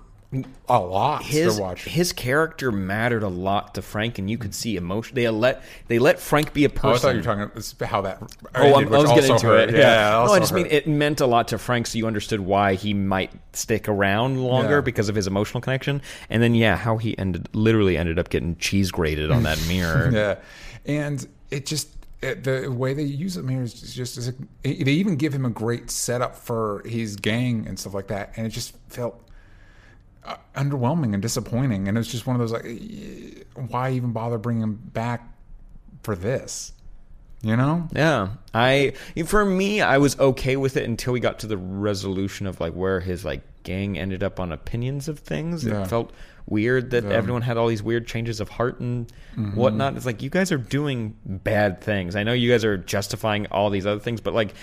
[0.67, 1.85] a lot his to watch.
[1.85, 5.15] his character mattered a lot to Frank, and you could see emotion.
[5.15, 6.97] They let they let Frank be a Oh, I person.
[7.01, 8.21] thought you were talking about how that.
[8.55, 9.69] Oh, I'm, ended, I was getting into hurt.
[9.69, 9.75] it.
[9.75, 9.79] Yeah,
[10.19, 12.73] Yeah, no, I just mean it meant a lot to Frank, so you understood why
[12.73, 14.81] he might stick around longer Yeah.
[14.81, 16.01] because of his emotional connection.
[16.29, 20.09] And then, yeah, how he ended literally ended up getting cheese grated on that mirror.
[20.11, 20.35] Yeah,
[20.85, 21.89] and it just
[22.21, 25.49] it, the way they use the mirrors is just is they even give him a
[25.49, 29.21] great setup for his gang and stuff like that, and it just felt
[30.23, 31.87] uh, underwhelming and disappointing.
[31.87, 35.27] And it's just one of those like, eh, why even bother bringing him back
[36.03, 36.71] for this?
[37.41, 37.87] You know?
[37.93, 38.93] Yeah, I
[39.25, 42.73] for me, I was okay with it until we got to the resolution of like
[42.73, 45.63] where his like gang ended up on opinions of things.
[45.63, 45.83] Yeah.
[45.83, 46.11] It felt
[46.47, 47.03] weird that.
[47.03, 47.11] Mm-hmm.
[47.11, 49.11] everyone had all these weird changes of heart and
[49.53, 49.95] whatnot.
[49.95, 52.15] It's like you guys are doing bad things.
[52.15, 54.53] I know you guys are justifying all these other things, but like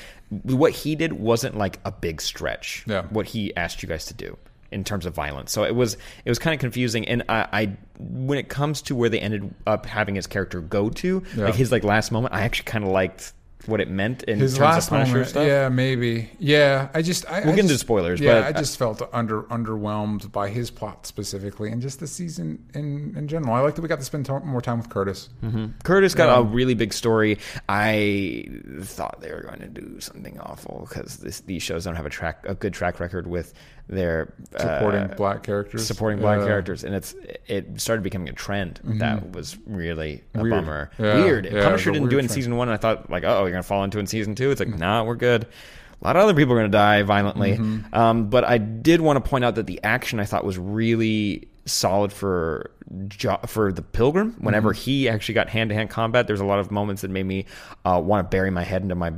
[0.42, 2.84] what he did wasn't like a big stretch.
[2.86, 3.02] Yeah.
[3.10, 4.36] What he asked you guys to do
[4.70, 5.52] in terms of violence.
[5.52, 7.06] So it was it was kind of confusing.
[7.06, 10.88] And I, I when it comes to where they ended up having his character go
[10.88, 11.44] to, Yeah.
[11.44, 13.32] like his like last moment, I actually kind of liked
[13.66, 15.46] what it meant in His terms last of Punisher moment, stuff.
[15.46, 16.88] yeah, maybe, yeah.
[16.94, 20.32] I just, I, We'll I get into spoilers, Yeah, but- I just felt under underwhelmed
[20.32, 23.54] by his plot specifically, and just the season in in general.
[23.54, 25.28] I like that we got to spend t- more time with Curtis.
[25.42, 25.66] Mm-hmm.
[25.84, 27.38] Curtis got a um, really big story.
[27.68, 28.46] I
[28.80, 32.44] thought they were going to do something awful because these shows don't have a track
[32.48, 33.54] a good track record with
[33.92, 36.46] their Supporting uh, black characters, supporting black Yeah.
[36.46, 37.14] characters, and it's
[37.46, 40.40] it started becoming a trend that was really a Mm-hmm.
[40.42, 40.50] Weird.
[40.64, 40.90] bummer.
[40.98, 41.14] Yeah.
[41.24, 41.44] Weird.
[41.46, 42.30] Yeah, Punisher didn't do it in trend.
[42.34, 44.50] season one, and I thought like, oh, you're gonna fall into it in season two.
[44.50, 45.44] It's like, nah, we're good.
[45.44, 47.52] A lot of other people are going to die violently.
[47.52, 47.94] Mm-hmm.
[47.94, 51.46] Um, but I did want to point out that the action I thought was really
[51.64, 52.72] solid for
[53.06, 54.34] Jo- for the Pilgrim.
[54.40, 54.80] Whenever Mm-hmm.
[54.82, 57.44] he actually got hand to hand combat, there's a lot of moments that made me
[57.84, 59.12] uh, want to bury my head into my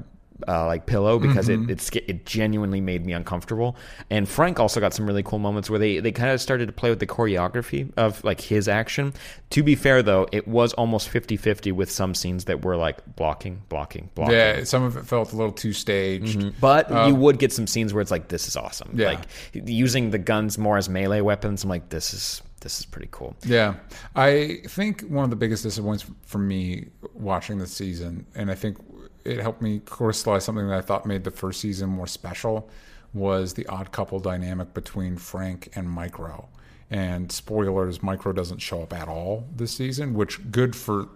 [0.49, 1.71] uh, like pillow because Mm-hmm.
[1.71, 3.77] it it, it genuinely made me uncomfortable.
[4.11, 6.73] And Frank also got some really cool moments where they they kind of started to
[6.73, 9.13] play with the choreography of like his action.
[9.51, 13.63] To be fair though, it was almost 50-50 with some scenes that were like blocking,
[13.69, 14.35] blocking, blocking.
[14.35, 16.61] Yeah, some of it felt a little too staged.
[16.61, 18.91] But you would get some scenes where it's like, this is awesome.
[18.95, 19.09] Yeah.
[19.09, 19.21] Like
[19.53, 21.63] using the guns more as melee weapons.
[21.65, 23.37] I'm like, this is this is pretty cool.
[23.45, 23.75] Yeah,
[24.17, 28.79] I think one of the biggest disappointments for me watching this season, and I think
[29.25, 32.69] it helped me crystallize something that I thought made the first season more special,
[33.13, 36.49] was the odd couple dynamic between Frank and Micro.
[36.91, 41.09] And spoilers, Micro doesn't show up at all this season, which good for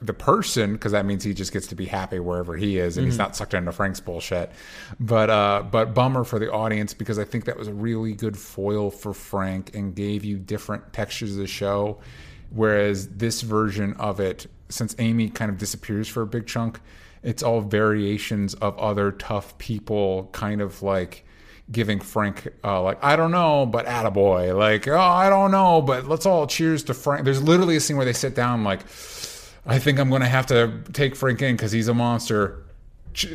[0.00, 3.06] the person because that means he just gets to be happy wherever he is and
[3.06, 4.50] he's not sucked into Frank's bullshit.
[5.00, 8.36] But uh, but bummer for the audience because I think that was a really good
[8.36, 11.98] foil for Frank and gave you different textures of the show.
[12.50, 16.80] Whereas this version of it, since Amy kind of disappears for a big chunk,
[17.22, 21.24] it's all variations of other tough people, kind of like
[21.70, 24.56] giving Frank uh, like I don't know, but attaboy.
[24.56, 27.24] Like oh I don't know, but let's all cheers to Frank.
[27.24, 28.80] There's literally a scene where they sit down like
[29.66, 32.64] I think I'm going to have to take Frank in because he's a monster.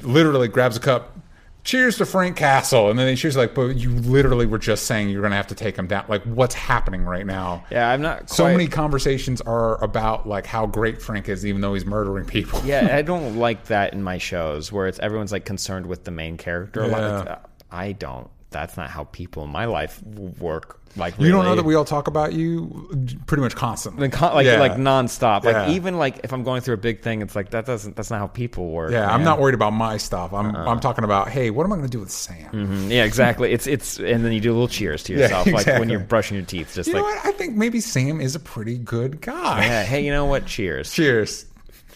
[0.01, 1.15] Literally grabs a cup.
[1.63, 5.09] Cheers to Frank Castle, and then he cheers like, but you literally were just saying
[5.09, 6.03] you're going to have to take him down.
[6.09, 7.63] Like, what's happening right now?
[7.71, 11.73] Yeah, I'm not So many conversations are about like how great Frank is, even though
[11.73, 12.61] he's murdering people.
[12.65, 16.11] yeah, I don't like that in my shows where it's everyone's like concerned with the
[16.11, 16.85] main character.
[16.85, 17.39] Yeah.
[17.71, 20.79] I don't that's not how people in my life work.
[20.95, 22.87] Like You don't know that we all talk about you
[23.25, 24.03] pretty much constantly.
[24.03, 24.59] Like, con- like Yeah.
[24.59, 25.43] like nonstop.
[25.43, 25.71] Like Yeah.
[25.71, 27.95] even like if I'm going through a big thing, it's like that doesn't.
[27.95, 28.91] That's not how people work.
[28.91, 30.33] Yeah, I'm not worried about my stuff.
[30.33, 30.69] I'm Uh-uh.
[30.69, 32.51] I'm talking about hey, what am I going to do with Sam?
[32.51, 33.51] Mm, Yeah, exactly.
[33.51, 35.99] It's it's and then you do a little cheers to Yeah, yourself, like when you're
[35.99, 37.25] brushing your teeth, just You like know what?
[37.25, 39.65] I think maybe Sam is a pretty good guy.
[39.65, 39.83] yeah.
[39.83, 40.45] Hey, you know what?
[40.45, 40.93] Cheers.
[40.93, 41.45] Cheers.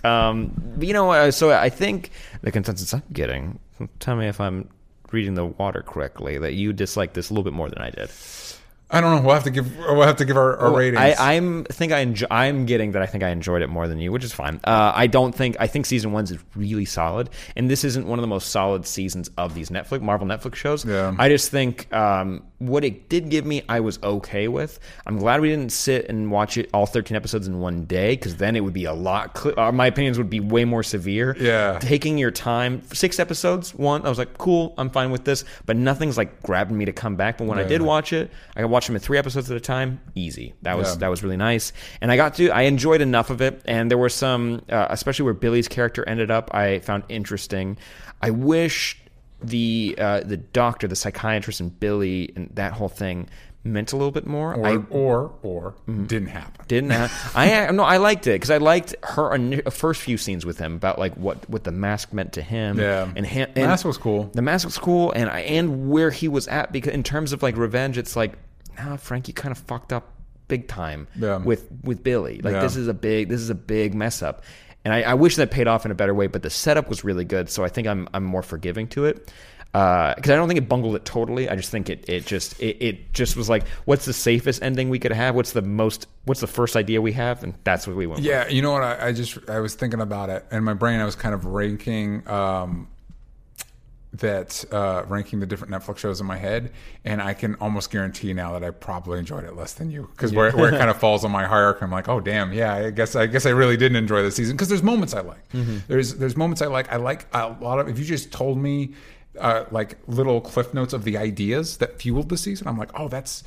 [0.04, 1.30] Um, you know?
[1.30, 2.10] So I think
[2.42, 3.60] the consensus I'm getting.
[4.00, 4.70] Tell me if I'm
[5.12, 6.38] reading the water correctly.
[6.38, 8.10] That you dislike this a little bit more than I did.
[8.90, 9.22] I don't know.
[9.22, 11.20] We'll have to give we'll have to give our, our ratings.
[11.20, 14.00] I, I'm think I enjoy, I'm getting that I think I enjoyed it more than
[14.00, 14.62] you, which is fine.
[14.64, 18.18] Uh, I don't think I think season one's is really solid, and this isn't one
[18.18, 20.86] of the most solid seasons of these Netflix Marvel Netflix shows.
[20.86, 21.14] Yeah.
[21.20, 24.80] I just think um, what it did give me, I was okay with.
[25.06, 28.38] I'm glad we didn't sit and watch it all 13 episodes in one day, because
[28.38, 29.38] then it would be a lot.
[29.38, 31.36] Cl- uh, my opinions would be way more severe.
[31.40, 31.78] Yeah.
[31.80, 33.76] taking your time, six episodes.
[33.76, 36.94] One, I was like, cool, I'm fine with this, but nothing's like grabbing me to
[36.94, 37.38] come back.
[37.38, 39.60] But when I did watch it, I could watch them in three episodes at a
[39.62, 40.54] time, easy.
[40.64, 40.96] That was Yeah.
[41.02, 43.98] that was really nice, and I got to I enjoyed enough of it, and there
[44.00, 47.78] were some, uh, especially where Billy's character ended up, I found interesting.
[48.22, 49.00] I wish
[49.42, 53.30] the uh, the doctor, the psychiatrist, and Billy and that whole thing
[53.64, 54.54] meant a little bit more.
[54.56, 56.66] or I or or didn't happen.
[56.68, 57.16] didn't happen.
[57.36, 60.76] I no I liked it because I liked her ini- first few scenes with him
[60.76, 63.12] about like what what the mask meant to him Yeah.
[63.16, 64.30] and him and Mask was cool.
[64.34, 67.44] the mask was cool and I, and where he was at because in terms of
[67.44, 68.34] like revenge it's like
[68.78, 70.14] nah Frank you kind of fucked up
[70.48, 71.38] big time Yeah.
[71.38, 72.62] with with Billy like Yeah.
[72.62, 74.44] this is a big this is a big mess up
[74.86, 77.04] and I, I wish that paid off in a better way but the setup was
[77.04, 79.32] really good so I think I'm I'm more forgiving to it
[79.72, 81.50] because I don't think it bungled it totally.
[81.50, 84.90] I just think it it just it, it just was like, what's the safest ending
[84.90, 85.36] we could have?
[85.36, 86.08] What's the most?
[86.26, 87.44] What's the first idea we have?
[87.44, 88.20] And that's what we went.
[88.20, 88.26] with.
[88.26, 88.84] Yeah, you know what?
[88.84, 91.46] I, I just I was thinking about it, and my brain I was kind of
[91.46, 92.88] ranking um,
[94.14, 96.72] that uh, ranking the different Netflix shows in my head,
[97.04, 100.34] and I can almost guarantee now that I probably enjoyed it less than you because
[100.34, 102.90] where, where it kind of falls on my hierarchy, I'm like, oh damn, yeah, I
[102.90, 105.50] guess I guess I really didn't enjoy the season because there's moments I like.
[105.88, 106.92] There's there's moments I like.
[106.92, 107.90] I like a lot of.
[107.90, 108.94] If you just told me.
[109.38, 112.68] Uh, like little cliff notes of the ideas that fueled the season.
[112.68, 113.44] I'm like, oh, that's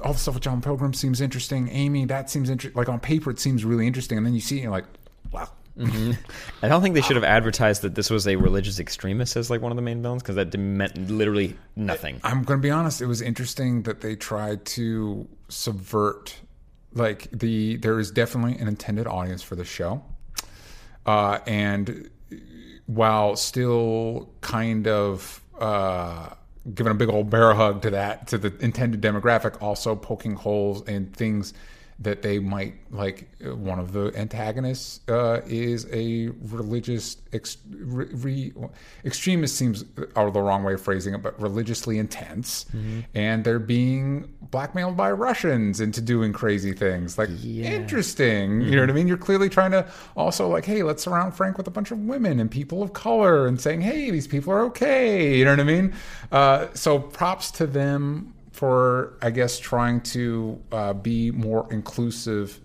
[0.00, 1.68] all the stuff with John Pilgrim seems interesting.
[1.70, 2.78] Amy, that seems interesting.
[2.78, 4.84] Like on paper, it seems really interesting, and then you see it, and you're like,
[5.32, 5.48] wow.
[5.78, 9.62] I don't think they should have advertised that this was a religious extremist as like
[9.62, 12.20] one of the main villains because that meant literally nothing.
[12.24, 13.00] I'm going to be honest.
[13.00, 16.40] It was interesting that they tried to subvert,
[16.92, 20.02] like the there is definitely an intended audience for the show,
[21.06, 22.10] uh, and
[22.86, 26.28] while still kind of uh,
[26.74, 30.86] giving a big old bear hug to that to the intended demographic, also poking holes
[30.86, 31.54] in things
[31.98, 33.28] that they might like.
[33.40, 38.52] One of the antagonists uh, is a religious ex- re, re,
[39.04, 39.84] extremist seems
[40.16, 42.66] are the wrong way of phrasing it, but religiously intense,
[43.14, 47.18] and they're being blackmailed by Russians into doing crazy things.
[47.18, 47.30] Like
[47.76, 49.08] interesting, you know what I mean?
[49.08, 49.86] You're clearly trying to
[50.16, 53.46] also like, hey, let's surround Frank with a bunch of women and people of color,
[53.46, 55.36] and saying, hey, these people are okay.
[55.36, 55.94] You know what I mean?
[56.30, 62.60] Uh, so props to them for, I guess, trying to uh, be more inclusive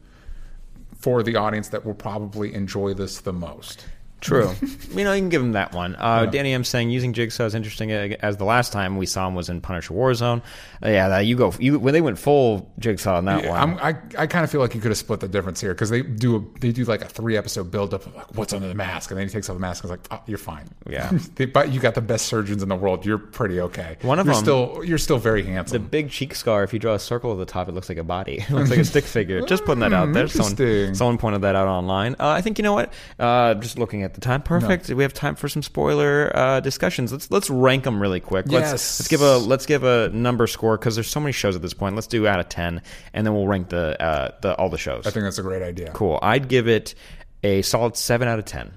[0.96, 3.88] for the audience that will probably enjoy this the most.
[4.20, 4.52] True.
[4.96, 5.96] you know, you can give him that one.
[5.96, 9.28] Uh, Danny M saying using Jigsaw is interesting uh, as the last time we saw
[9.28, 10.42] him was in Punisher Warzone.
[10.84, 13.60] Uh, yeah, that, you go you when they went full Jigsaw in that Yeah, one.
[13.60, 15.90] I'm, I I kind of feel like you could have split the difference here because
[15.90, 18.68] they do a, they do like a three episode build up of like what's under
[18.68, 20.68] the mask and then he takes off the mask and is like oh, you're fine
[20.90, 21.12] Yeah.
[21.36, 24.26] They- but you got the best surgeons in the world you're pretty okay One of
[24.26, 25.82] you're them- still you're still very handsome.
[25.82, 27.98] the big cheek scar, if you draw a circle at the top, it looks like
[27.98, 28.38] a body.
[28.50, 29.42] it looks like a stick figure.
[29.42, 30.28] Just putting that out there.
[30.28, 30.96] Someone, Interesting.
[30.96, 32.14] someone pointed that out online.
[32.20, 32.94] Uh, I think you know what?
[33.20, 34.90] Uh, just looking at the time, perfect.
[34.90, 37.12] We have time for some spoiler uh, discussions.
[37.12, 38.46] Let's let's rank them really quick.
[38.48, 39.00] Let's, Yes.
[39.00, 41.74] let's give a let's give a number score because there's so many shows at this
[41.74, 41.96] point.
[41.96, 42.82] Let's do out of ten,
[43.14, 45.08] and then we'll rank the uh, the all the shows.
[45.08, 46.20] I think that's a great idea cool.
[46.22, 46.96] I'd give it
[47.44, 48.74] a solid seven out of ten.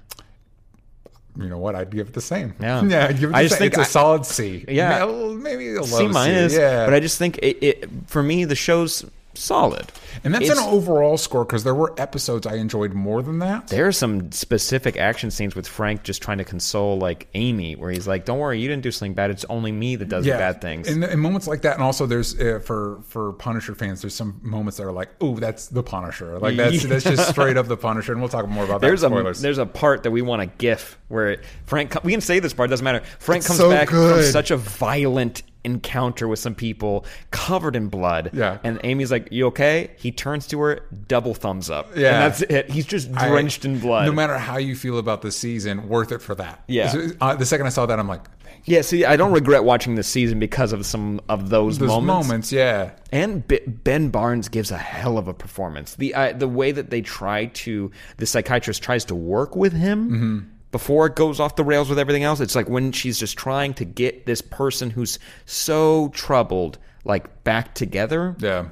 [1.37, 2.83] you know what I'd give it the same Yeah.
[2.85, 3.71] yeah I'd give it I the just same.
[3.71, 5.07] think it's a I- solid C Yeah.
[5.07, 8.57] Maybe- a low C minus, yeah but I just think it, it for me the
[8.57, 9.05] show's
[9.35, 9.87] solid.
[10.25, 13.69] and that's It's- an overall score because there were episodes I enjoyed more than that
[13.69, 17.91] There are some specific action scenes with Frank just trying to console like Amy, where
[17.91, 19.31] he's like, "Don't worry, you didn't do something bad.
[19.31, 22.07] It's only me that does the bad things." In, in moments like that, and also
[22.07, 25.83] there's uh, for for Punisher fans, there's some moments that are like, "Oh, that's the
[25.83, 29.03] Punisher." Like that's that's just straight up the Punisher, and we'll talk more about there's
[29.03, 29.13] that.
[29.13, 31.97] a there's a part that we want a GIF where Frank.
[32.05, 33.03] We can say this part doesn't matter.
[33.19, 37.89] Frank It's comes so back from such a violent encounter with some people covered in
[37.89, 38.31] blood.
[38.33, 38.59] Yeah.
[38.65, 41.97] and Amy's like, "You okay?" He turns to her, double thumbs up.
[41.97, 42.09] Yeah.
[42.25, 42.71] and that's it.
[42.71, 44.07] He's just I- drenched in blood.
[44.07, 46.63] No matter how you feel about the season, worth it for that.
[46.67, 46.89] Yeah.
[46.89, 48.23] So, uh, the second I saw that, I'm like,
[48.65, 52.29] Yeah, see, I don't regret watching this season because of some of those, Those moments.
[52.29, 52.91] moments, yeah.
[53.13, 55.95] And B- Ben Barnes gives a hell of a performance.
[55.97, 60.11] The uh, the way that they try to the psychiatrist tries to work with him
[60.11, 60.39] Mm-hmm.
[60.73, 62.41] Before it goes off the rails with everything else.
[62.41, 67.75] It's like when she's just trying to get this person who's so troubled like back
[67.75, 68.37] together.
[68.39, 68.69] Yeah.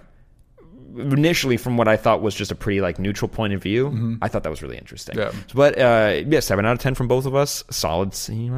[0.97, 4.29] Initially, from what I thought was just a pretty like neutral point of view, I
[4.29, 5.19] thought that was really interesting.
[5.19, 5.33] Yeah.
[5.55, 7.63] But uh, yeah, seven out of ten from both of us.
[7.71, 8.51] Solid C.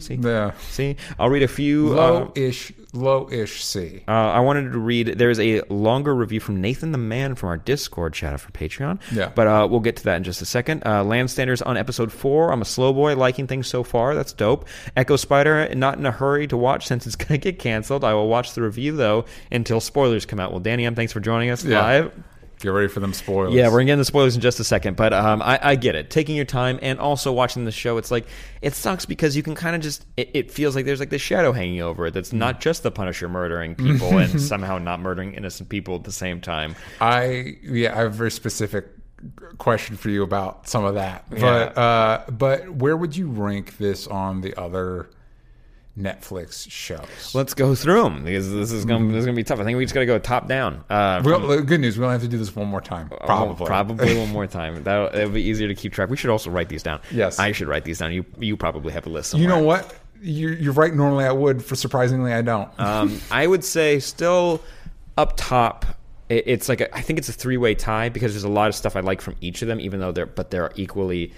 [0.00, 0.14] C.
[0.20, 0.50] Yeah.
[0.70, 0.96] C.
[1.18, 1.98] I'll read a few.
[1.98, 4.02] uh, Low-ish, low-ish C.
[4.08, 5.18] uh, I wanted to read.
[5.18, 9.00] There's a longer review from Nathan the Man from our Discord chat for Patreon.
[9.12, 9.30] Yeah.
[9.34, 10.82] But uh, we'll get to that in just a second.
[10.84, 12.52] Uh, Landstanders on episode four.
[12.52, 14.14] I'm a slow boy, liking things so far.
[14.14, 14.66] That's dope.
[14.96, 18.04] Echo Spider, not in a hurry to watch since it's going to get canceled.
[18.04, 20.50] I will watch the review, though, until spoilers come out.
[20.50, 21.80] Well, Danny, M, thanks for joining us Yeah.
[21.80, 22.12] live.
[22.60, 23.54] Get ready for them spoilers.
[23.54, 25.94] Yeah, we're gonna get into spoilers in just a second, but um, I, I get
[25.94, 26.10] it.
[26.10, 28.26] Taking your time and also watching the show, it's like
[28.60, 31.22] it sucks because you can kind of just it, it feels like there's like this
[31.22, 32.14] shadow hanging over it.
[32.14, 36.12] That's not just the Punisher murdering people and somehow not murdering innocent people at the
[36.12, 36.76] same time.
[37.00, 38.86] I yeah, I have a very specific
[39.58, 41.24] question for you about some of that.
[41.32, 41.40] Yeah.
[41.40, 45.08] But uh but where would you rank this on the other
[45.98, 47.34] Netflix shows?
[47.34, 49.60] Let's go through them because this is this is gonna be tough.
[49.60, 50.84] I think we just gotta go top down.
[50.88, 53.08] Uh, Well, the good news, we don't have to do this one more time.
[53.24, 53.66] Probably.
[53.66, 54.82] probably one more time.
[54.84, 56.08] That'll it'll be easier to keep track.
[56.08, 57.00] We should also write these down.
[57.10, 57.38] Yes.
[57.38, 58.12] I should write these down.
[58.12, 59.30] You you probably have a list.
[59.30, 59.42] Somewhere.
[59.42, 59.94] You know what?
[60.22, 60.94] You're, you're right.
[60.94, 61.64] Normally I would.
[61.64, 62.68] For surprisingly, I don't.
[62.78, 64.62] Um, I would say still
[65.18, 65.84] up top.
[66.28, 68.68] it- It's like a, I think it's a three way tie because there's a lot
[68.68, 71.32] of stuff I like from each of them, even though they're but they're equally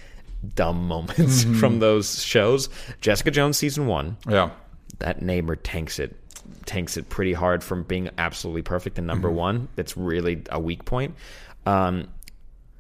[0.55, 2.69] dumb moments from those shows.
[3.01, 4.51] Jessica Jones season one, yeah.
[4.99, 6.17] that neighbor tanks it
[6.67, 9.69] tanks it pretty hard from being absolutely perfect and number one.
[9.77, 11.15] That's really a weak point.
[11.67, 12.09] Um,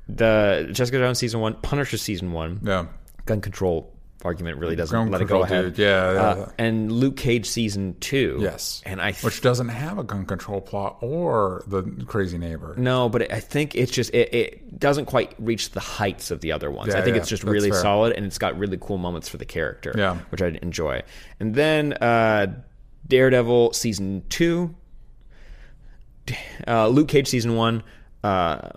[0.08, 2.86] the Jessica Jones season one, Punisher season one, Yeah.
[3.26, 3.91] gun control
[4.24, 5.64] argument really doesn't Gun let it go ahead.
[5.74, 5.78] dude.
[5.78, 6.20] Yeah, yeah.
[6.20, 8.82] Uh, and Luke Cage season two, Yes.
[8.86, 12.74] and I th- Which doesn't have a gun control plot or the crazy neighbor.
[12.76, 16.52] No, but I think it's just it, it doesn't quite reach the heights of the
[16.52, 16.92] other ones.
[16.92, 17.80] Yeah, I think yeah, it's just really fair.
[17.80, 20.16] solid and it's got really cool moments for the character, Yeah.
[20.30, 21.02] which I enjoy.
[21.40, 22.46] And then uh,
[23.08, 24.74] Daredevil season two,
[26.66, 27.82] uh, Luke Cage season one,
[28.22, 28.70] uh,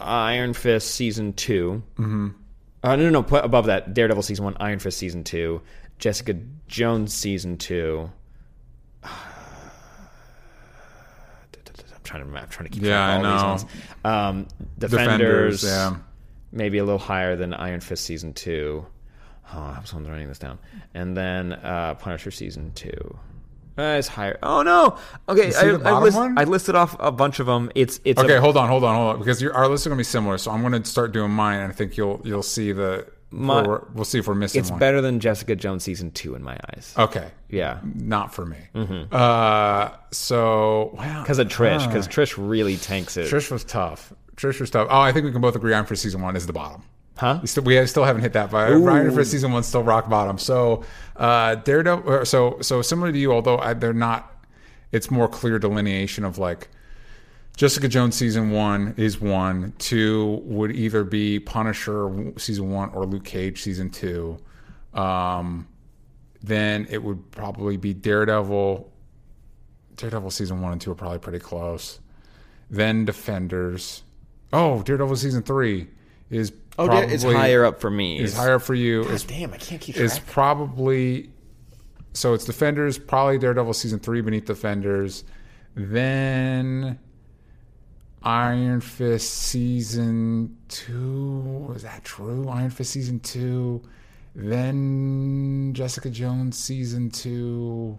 [0.00, 2.28] Iron Fist season 2 Mm-hmm.
[2.82, 3.22] Uh, no, no, no.
[3.22, 5.62] Put above that, Daredevil season one, Iron Fist season two,
[5.98, 6.34] Jessica
[6.68, 8.10] Jones season two.
[9.04, 9.10] I'm
[12.04, 12.26] trying to.
[12.26, 13.48] Remember, I'm trying to keep Yeah, I all these know.
[13.48, 13.66] ones.
[14.04, 15.96] Um, Defenders, Defenders, yeah.
[16.50, 18.84] maybe a little higher than Iron Fist season two.
[19.54, 20.58] Oh, I was writing this down,
[20.94, 23.18] and then uh, Punisher season two.
[23.78, 24.38] Uh, it's higher.
[24.42, 24.98] Oh no!
[25.28, 26.18] Okay, I, I, list.
[26.18, 27.70] I listed off a bunch of them.
[27.74, 29.90] It's it's a- Okay, hold on, hold on, hold on, because your, our lists are
[29.90, 30.36] going to be similar.
[30.38, 33.06] So I'm going to start doing mine, and I think you'll you'll see the.
[33.34, 33.62] My-
[33.94, 34.78] we'll see if we're missing it's one.
[34.78, 36.92] better than Jessica Jones season two in my eyes.
[36.98, 38.58] Okay, Yeah, not for me.
[39.10, 41.80] Uh, so wow, because of Trish.
[41.80, 41.86] Ah.
[41.86, 43.30] Because Trish really tanks it.
[43.30, 44.12] Trish was tough.
[44.36, 44.88] Trish was tough.
[44.90, 46.82] Oh, I think we can both agree on for season one is the bottom.
[47.16, 47.38] Huh?
[47.42, 50.38] We still, we still haven't hit that, but Iron Fist season one still rock bottom.
[50.38, 50.84] So
[51.16, 52.24] uh, Daredevil.
[52.24, 54.28] So so similar to you, although I, they're not.
[54.92, 56.68] It's more clear delineation of like
[57.56, 59.74] Jessica Jones season one is one.
[59.78, 64.38] Two would either be Punisher season one or Luke Cage season two.
[64.94, 65.68] Um,
[66.42, 68.90] then it would probably be Daredevil.
[69.96, 72.00] Daredevil season one and two are probably pretty close.
[72.70, 74.02] Then Defenders.
[74.52, 75.88] Oh, Daredevil season three
[76.30, 78.16] is Oh, probably it's higher up for me.
[78.16, 79.02] It's- higher up for you.
[79.04, 80.04] Is Damn, I can't keep track.
[80.04, 81.30] is probably
[82.14, 85.24] so it's Defenders, probably Daredevil season three beneath Defenders,
[85.74, 86.98] then
[88.22, 91.72] Iron Fist season two.
[91.74, 92.48] Is that true?
[92.48, 93.82] Iron Fist season two,
[94.34, 97.98] then Jessica Jones season two,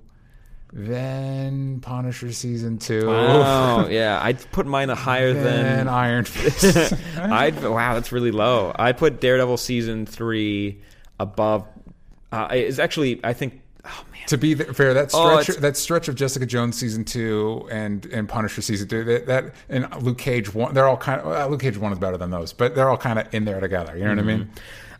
[0.75, 3.03] then Punisher season two.
[3.07, 5.43] Oh yeah, I'd put mine higher Then
[5.77, 6.93] than Iron Fist.
[7.17, 8.73] I'd wow, that's really low.
[8.77, 10.81] I put Daredevil season three
[11.19, 11.65] above.
[12.31, 13.61] Uh, it's actually I think.
[13.85, 17.03] Oh man, to be fair, that Oh, stretch it's- that stretch of Jessica Jones season
[17.05, 21.19] two and and Punisher season two that, that and Luke Cage one, they're all kind
[21.21, 23.45] of well, Luke Cage one is better than those, but they're all kind of in
[23.45, 23.95] there together.
[23.97, 24.49] You know what I mean?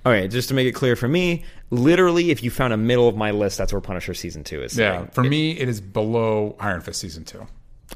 [0.06, 0.28] Okay.
[0.28, 3.32] Just to make it clear for me, literally, if you found a middle of my
[3.32, 4.78] list, that's where Punisher season two is.
[4.78, 5.00] Yeah.
[5.00, 5.12] sitting.
[5.14, 7.46] For me, it is below Iron Fist season two,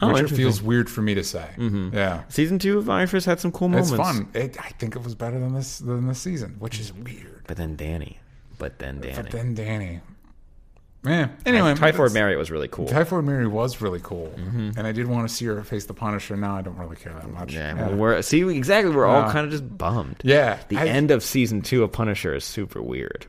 [0.01, 1.47] Oh, which feels weird for me to say.
[1.57, 1.95] Mm-hmm.
[1.95, 2.23] Yeah.
[2.29, 3.91] season two of Iron Fist had some cool moments.
[3.91, 4.29] It's fun.
[4.33, 7.43] It, I think it was better than this than this season, which is weird.
[7.47, 8.19] but then Danny,
[8.59, 9.15] but then Danny.
[9.15, 10.01] But then Danny,
[11.03, 11.35] man.
[11.45, 12.87] Anyway, Typhoid that's- Marriott was really cool.
[12.87, 16.35] Typhoid Mary was really cool, and I did want to see her face the Punisher.
[16.37, 17.53] Now I don't really care that much.
[17.53, 18.93] yeah, well, we're see exactly.
[18.93, 20.17] We're all kind of just bummed.
[20.23, 23.27] Yeah, the I- end of season two of Punisher is super weird.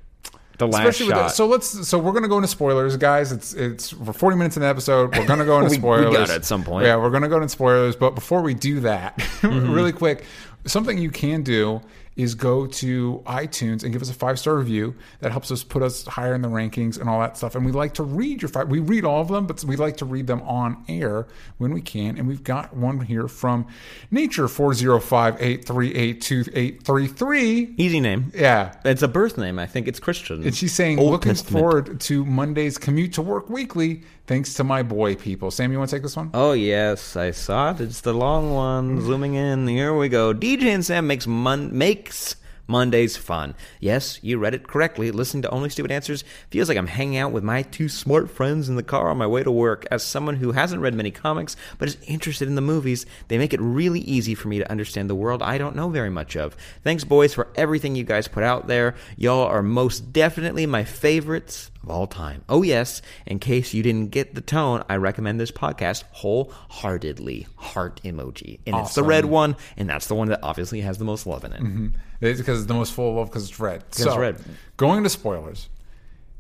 [0.59, 1.29] The last Especially with shot.
[1.29, 1.87] that- so let's.
[1.89, 3.31] So we're gonna go into spoilers, guys.
[3.31, 5.17] It's it's we're 40 minutes in the episode.
[5.17, 6.17] We're gonna go into We- we spoilers.
[6.17, 6.85] gotta at some point.
[6.87, 7.95] Yeah, we're gonna go into spoilers.
[7.95, 9.73] But before we do that, Mm-hmm.
[9.73, 10.25] really quick,
[10.67, 11.81] something you can do
[12.19, 14.95] is go to iTunes and give us a five star review.
[15.21, 17.55] That helps us put us higher in the rankings and all that stuff.
[17.55, 18.69] And we like to read your five.
[18.69, 21.81] We read all of them, but we like to read them on air when we
[21.81, 22.19] can.
[22.19, 23.67] And we've got one here from
[24.11, 27.75] Nature four zero five eight three eight two eight three three.
[27.79, 28.33] Easy name.
[28.35, 28.75] Yeah.
[28.85, 29.59] It's a birth name.
[29.59, 30.43] I think it's Christian.
[30.43, 31.63] And she's saying, Old looking Testament.
[31.63, 35.51] forward to Monday's commute to work weekly, thanks to my boy people.
[35.51, 36.31] Sam, you want to take this one?
[36.35, 37.81] Oh yes, I saw it.
[37.81, 38.99] It's the long one.
[38.99, 39.03] Mm.
[39.07, 39.67] Zooming in.
[39.67, 40.33] Here we go.
[40.33, 42.37] DJ and Sam makes mon- makes
[42.69, 43.55] Mondays fun.
[43.81, 45.11] Yes, you read it correctly.
[45.11, 48.69] Listening to only stupid answers feels like I'm hanging out with my two smart friends
[48.69, 49.87] in the car on my way to work.
[49.91, 53.55] As someone who hasn't read many comics but is interested in the movies, they make
[53.55, 56.57] it really easy for me to understand the world I don't know very much of.
[56.85, 58.95] Thanks, boys, for everything you guys put out there.
[59.17, 62.45] Y'all are most definitely my favorites of all time.
[62.49, 67.47] Oh, yes, in case you didn't get the tone, I recommend this podcast wholeheartedly.
[67.57, 68.61] Heart emoji.
[68.67, 71.45] And it's the red one, and that's the one that obviously has the most love
[71.45, 71.63] in it.
[71.63, 71.87] Mm-hmm.
[72.21, 73.85] It's because it's the most full of love because it's red.
[73.95, 74.37] so, it's red.
[74.77, 75.69] going to spoilers,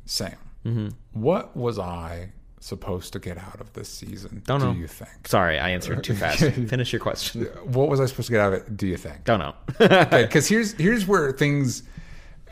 [0.06, 0.88] Sam, Mm-hmm.
[1.12, 4.42] what was I supposed to get out of this season?
[4.44, 4.72] Don't do know.
[4.72, 5.28] you think?
[5.28, 6.40] Sorry, I answered too fast.
[6.68, 7.44] Finish your question.
[7.64, 8.76] What was I supposed to get out of it?
[8.76, 9.22] Do you think?
[9.24, 9.54] Don't know.
[9.78, 11.84] because here's here's where things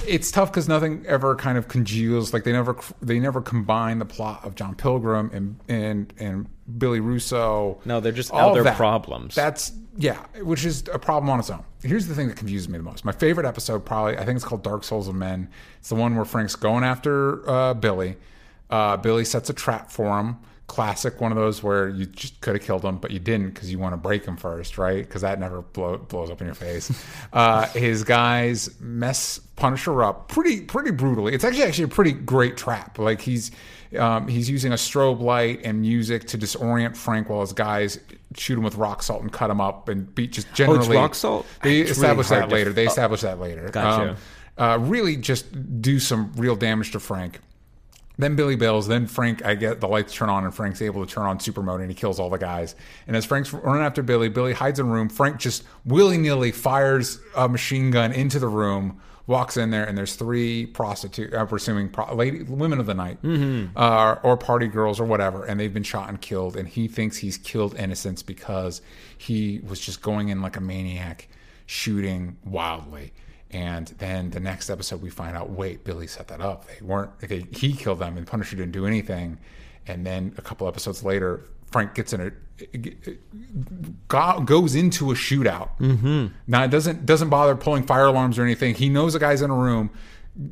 [0.07, 4.05] it's tough because nothing ever kind of congeals like they never they never combine the
[4.05, 6.47] plot of John Pilgrim and and and
[6.79, 7.79] Billy Russo.
[7.85, 8.77] No, they're just All other that.
[8.77, 9.35] problems.
[9.35, 11.65] That's yeah, which is a problem on its own.
[11.83, 13.05] Here's the thing that confuses me the most.
[13.05, 15.49] My favorite episode, probably, I think it's called Dark Souls of Men.
[15.79, 18.17] It's the one where Frank's going after uh, Billy.
[18.69, 20.37] Uh, Billy sets a trap for him.
[20.69, 23.71] Classic, one of those where you just could have killed him, but you didn't because
[23.71, 24.99] you want to break him first, right?
[25.07, 26.91] Because that never blow, blows up in your face.
[27.33, 31.35] Uh, his guys mess Punisher up pretty pretty brutally.
[31.35, 32.99] It's actually actually a pretty great trap.
[32.99, 33.51] Like he's
[33.99, 37.99] um, he's using a strobe light and music to disorient Frank while his guys
[38.37, 41.47] shoot him with rock salt and cut him up and beat just generally rock salt?
[41.63, 42.73] They It's establish really that to- later.
[42.73, 43.69] They establish that later.
[43.71, 44.11] Gotcha.
[44.11, 44.17] Um,
[44.59, 45.47] uh, really, just
[45.83, 47.41] do some real damage to Frank.
[48.19, 48.89] Then Billy bails.
[48.89, 51.63] Then Frank, I get the lights turn on, and Frank's able to turn on super
[51.63, 52.75] mode, and he kills all the guys.
[53.07, 55.09] And as Frank's running after Billy, Billy hides in a room.
[55.09, 59.01] Frank just willy nilly fires a machine gun into the room.
[59.29, 63.19] Walks in there, and there's three prostitute, I'm presuming pro- lady, women of the night,
[63.75, 66.57] uh, or party girls, or whatever, and they've been shot and killed.
[66.57, 68.83] And he thinks he's killed innocents because
[69.19, 71.27] he was just going in like a maniac,
[71.67, 73.13] shooting wildly.
[73.57, 76.67] And then the next episode, we find out, wait, Billy set that up.
[76.67, 77.11] They weren't.
[77.21, 79.39] They, he killed them, and Punisher didn't do anything.
[79.87, 82.31] And then a couple episodes later, Frank gets in a
[84.09, 85.71] go- goes into a shootout.
[85.79, 86.27] Mm-hmm.
[86.47, 88.75] Now it doesn't doesn't bother pulling fire alarms or anything.
[88.75, 89.91] He knows a guy's in a room,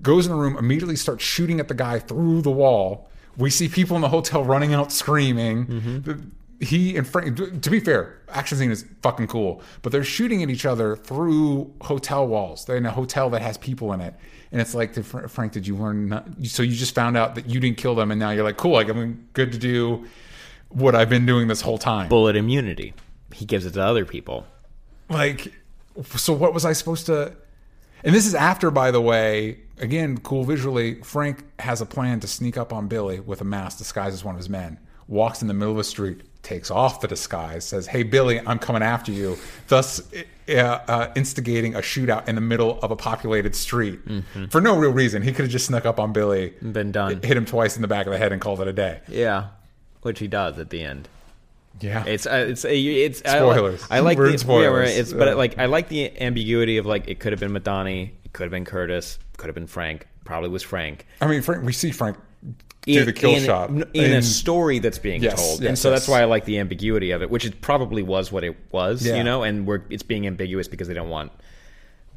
[0.02, 3.08] goes in the room, immediately starts shooting at the guy through the wall.
[3.36, 5.66] We see people in the hotel running out screaming.
[6.04, 6.20] The-
[6.60, 7.62] He and Frank.
[7.62, 11.72] To be fair, action scene is fucking cool, but they're shooting at each other through
[11.80, 12.64] hotel walls.
[12.64, 14.14] They're in a hotel that has people in it,
[14.52, 16.08] and it's like, Frank, did you learn?
[16.08, 18.56] Not, so you just found out that you didn't kill them, and now you're like,
[18.56, 20.06] cool, like I'm good to do
[20.68, 22.08] what I've been doing this whole time.
[22.08, 22.94] Bullet immunity.
[23.32, 24.46] He gives it to other people.
[25.08, 25.52] like
[26.06, 27.32] so what was i supposed to
[28.02, 32.26] and this is after by the way again cool visually frank has a plan to
[32.26, 35.46] sneak up on billy with a mask disguised as one of his men walks in
[35.46, 39.10] the middle of the street takes off the disguise says hey billy i'm coming after
[39.10, 39.36] you
[39.68, 40.00] thus
[40.48, 43.98] uh, uh, instigating a shootout in the middle of a populated street
[44.50, 47.20] for no real reason he could have just snuck up on billy Been done.
[47.22, 49.46] hit him twice in the back of the head and called it a day Yeah,
[50.02, 51.08] which he does at the end.
[51.80, 53.84] yeah It's uh, it's a it's Spoilers.
[53.90, 54.92] I, like We're the spoilers.
[54.92, 55.00] Yeah.
[55.00, 58.32] It's but like I like the ambiguity of like it could have been Madani, it
[58.34, 61.06] could have been Curtis, could have been Frank, probably was Frank.
[61.20, 62.16] i mean frank we see frank
[62.86, 63.70] do in, the kill in, shot.
[63.70, 66.58] in, a story that's being Yes, told, yes, and so that's why I like the
[66.58, 69.16] ambiguity of it, which it probably was what it was, Yeah.
[69.16, 71.32] you know, and we're it's being ambiguous because they don't want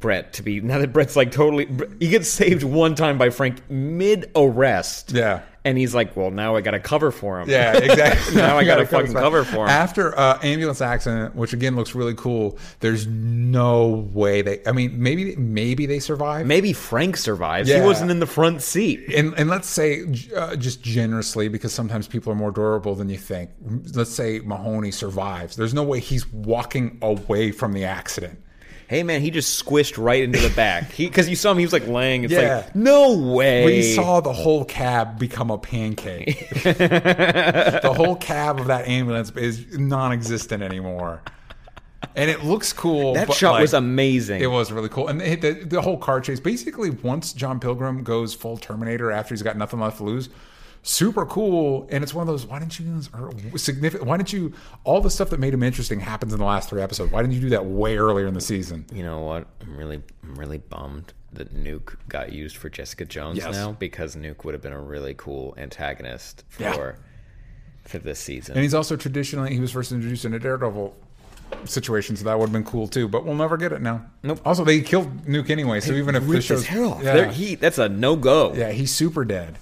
[0.00, 1.66] Brett to be now that Brett's like totally
[1.98, 5.42] he gets saved one time by Frank mid arrest, Yeah.
[5.64, 8.36] and he's like, well, now I got a cover for him, Yeah, exactly.
[8.36, 9.68] Now I gotta gotta fucking cover for him.
[9.70, 12.58] After uh, ambulance accident, which again looks really cool.
[12.78, 14.60] There's no way they.
[14.66, 16.46] I mean, maybe maybe they survive.
[16.46, 17.68] Maybe Frank survives.
[17.68, 17.80] Yeah.
[17.80, 19.12] He wasn't in the front seat.
[19.14, 20.04] And, and let's say
[20.36, 23.50] uh, just generously because sometimes people are more durable than you think.
[23.94, 25.56] Let's say Mahoney survives.
[25.56, 28.40] There's no way he's walking away from the accident.
[28.88, 30.90] Hey man, he just squished right into the back.
[30.92, 32.24] He because you saw him, he was like laying.
[32.24, 32.64] It's Yeah.
[32.64, 33.64] like no way.
[33.66, 36.48] We saw the whole cab become a pancake.
[36.64, 41.20] the whole cab of that ambulance is non-existent anymore.
[42.16, 43.12] and it looks cool.
[43.14, 44.40] That shot like, was amazing.
[44.40, 46.40] It was really cool, and the, the, the whole car chase.
[46.40, 50.28] Basically, once John Pilgrim goes full Terminator after he's got nothing left to lose,
[50.88, 51.86] super cool.
[51.90, 52.46] And it's one of those.
[52.46, 54.08] Why didn't you do this or significant?
[54.08, 54.52] Why didn't you?
[54.84, 57.12] All the stuff that made him interesting happens in the last three episodes.
[57.12, 58.86] Why didn't you do that way earlier in the season?
[58.92, 59.46] You know what?
[59.60, 63.52] I'm really, I'm really bummed that Nuke got used for Jessica Jones Yes.
[63.54, 66.92] now because Nuke would have been a really cool antagonist for Yeah.
[67.84, 68.54] for this season.
[68.54, 70.96] And he's also traditionally he was first introduced in a Daredevil
[71.64, 73.08] situation, so that would have been cool too.
[73.08, 74.04] But we'll never get it now.
[74.22, 74.40] Nope.
[74.44, 77.02] Also, they killed Nuke anyway, so even if the show's his hair off.
[77.02, 77.30] yeah.
[77.30, 78.52] He, that's a no go.
[78.54, 79.58] Yeah, he's super dead.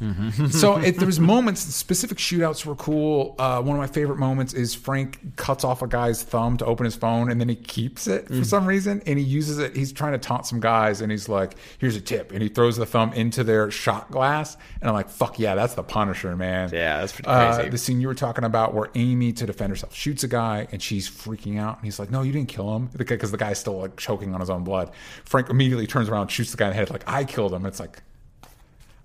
[0.51, 1.61] so it, there was moments.
[1.61, 3.34] Specific shootouts were cool.
[3.39, 6.84] Uh, one of my favorite moments is Frank cuts off a guy's thumb to open
[6.84, 9.76] his phone, and then he keeps it for some reason, and he uses it.
[9.76, 12.76] He's trying to taunt some guys, and he's like, "Here's a tip," and he throws
[12.76, 16.70] the thumb into their shot glass, and I'm like, "Fuck yeah, that's the Punisher, man."
[16.72, 17.70] Yeah, that's pretty Uh, crazy.
[17.70, 20.82] the scene you were talking about where Amy, to defend herself, shoots a guy and
[20.82, 21.76] she's freaking out.
[21.77, 22.91] And he's like, No, you didn't kill him.
[22.97, 24.91] Because the guy's still like choking on his own blood.
[25.24, 27.66] Frank immediately turns around, shoots the guy in the head, like, I killed him.
[27.66, 28.03] It's like,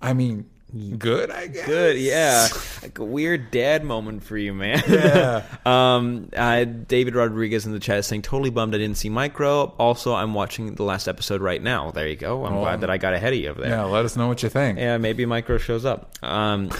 [0.00, 0.50] I mean,
[0.98, 1.66] good, I guess.
[1.66, 2.48] Good, yeah.
[2.82, 4.82] Like a weird dad moment for you, man.
[4.88, 5.44] Yeah.
[5.66, 9.74] um, uh, David Rodriguez in the chat is saying, totally bummed I didn't see Micro.
[9.78, 11.90] Also, I'm watching the last episode right now.
[11.90, 12.44] There you go.
[12.44, 13.70] I'm glad that I got ahead of you over there.
[13.70, 14.78] Yeah, let us know what you think.
[14.78, 16.12] Yeah, maybe Micro shows up.
[16.22, 16.70] Um,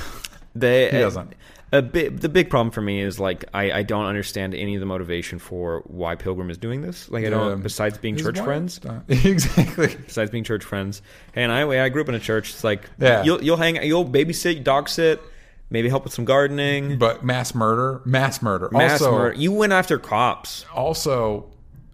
[0.54, 1.34] they He doesn't.
[1.74, 4.80] A bit, the big problem for me is like I, I don't understand any of
[4.80, 7.10] the motivation for why Pilgrim is doing this.
[7.10, 8.78] Like I don't, besides being church friends.
[9.08, 9.96] exactly.
[10.06, 11.00] Besides being church friends,
[11.34, 12.50] and I I grew up in a church.
[12.50, 13.22] It's like Yeah.
[13.24, 15.22] you'll you'll hang you'll babysit, dog sit,
[15.70, 16.98] maybe help with some gardening.
[16.98, 18.68] But mass murder, mass murder.
[18.70, 19.34] Mass also, murder.
[19.38, 20.66] You went after cops.
[20.74, 21.50] also,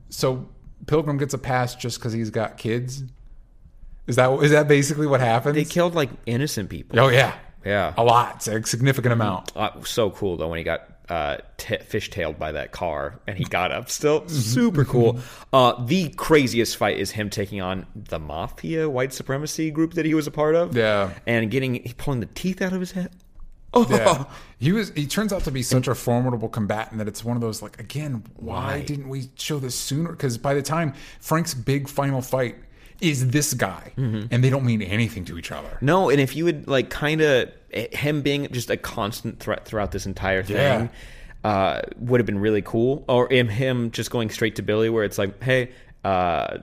[0.09, 0.49] so
[0.89, 3.05] Pilgrim gets a pass just because he's got kids.
[4.09, 5.55] Is that is that basically what happens?
[5.55, 6.99] They killed like innocent people.
[6.99, 7.92] oh yeah, Yeah.
[7.96, 9.52] a lot, it's a significant amount.
[9.56, 13.44] Uh, so cool though when he got uh, t- fishtailed by that car and he
[13.44, 15.18] got up still super cool
[15.54, 20.12] uh, the craziest fight is him taking on the mafia white supremacy group that he
[20.12, 21.14] was a part of Yeah.
[21.26, 23.11] and getting pulling the teeth out of his head
[23.72, 24.24] oh Yeah.
[24.61, 27.40] He was he turns out to be such a formidable combatant that it's one of
[27.40, 28.82] those like again, why, Why?
[28.82, 30.11] didn't we show this sooner?
[30.11, 32.56] Because by the time Frank's big final fight
[33.01, 34.26] is this guy, Mm-hmm.
[34.30, 35.78] and they don't mean anything to each other.
[35.80, 39.92] no and if you would like kind of him being just a constant threat throughout
[39.92, 40.88] this entire thing Yeah.
[41.51, 45.05] uh, would have been really cool or him him just going straight to billy where
[45.05, 45.70] it's like hey
[46.05, 46.59] uh,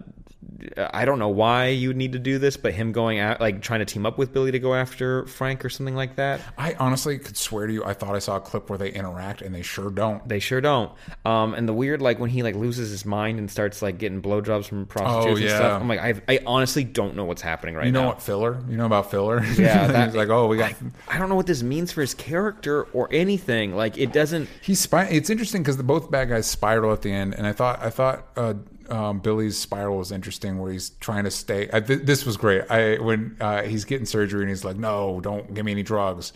[0.78, 3.62] I don't know why you would need to do this, but him going out, like
[3.62, 6.42] trying to team up with Billy to go after Frank or something like that.
[6.58, 9.42] I honestly could swear to you, I thought I saw a clip where they interact,
[9.42, 10.28] and they sure don't.
[10.28, 10.92] They sure don't.
[11.24, 14.22] Um, and the weird, like when he like loses his mind and starts like getting
[14.22, 15.56] blowjobs from prostitutes Oh, and yeah.
[15.58, 15.82] stuff.
[15.82, 17.86] I'm like, I, I honestly don't know what's happening right now.
[17.88, 18.08] You know now.
[18.10, 18.60] what filler?
[18.70, 19.44] You know about filler?
[19.46, 20.74] Yeah, he's like, oh, we got.
[21.08, 23.76] I don't know what this means for his character or anything.
[23.76, 24.50] Like it doesn't.
[24.62, 27.54] He's spy- It's interesting because the both bad guys spiral at the end, and I
[27.54, 28.54] thought I thought uh,
[28.90, 31.70] um, Billy's spiral was interesting, where he's trying to stay.
[31.72, 32.70] I, th- this was great.
[32.70, 36.34] I when uh, he's getting surgery and he's like, "No, don't give me any drugs,"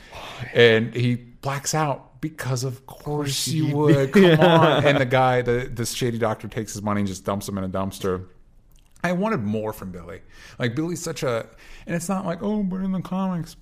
[0.54, 4.14] and he blacks out because of course you would.
[4.14, 4.86] Come on!
[4.86, 7.64] And the guy, the the shady doctor, takes his money and just dumps him in
[7.64, 8.26] a dumpster.
[9.04, 10.22] I wanted more from Billy.
[10.58, 11.48] Like Billy's such a,
[11.86, 13.56] and it's not like oh, but in the comics,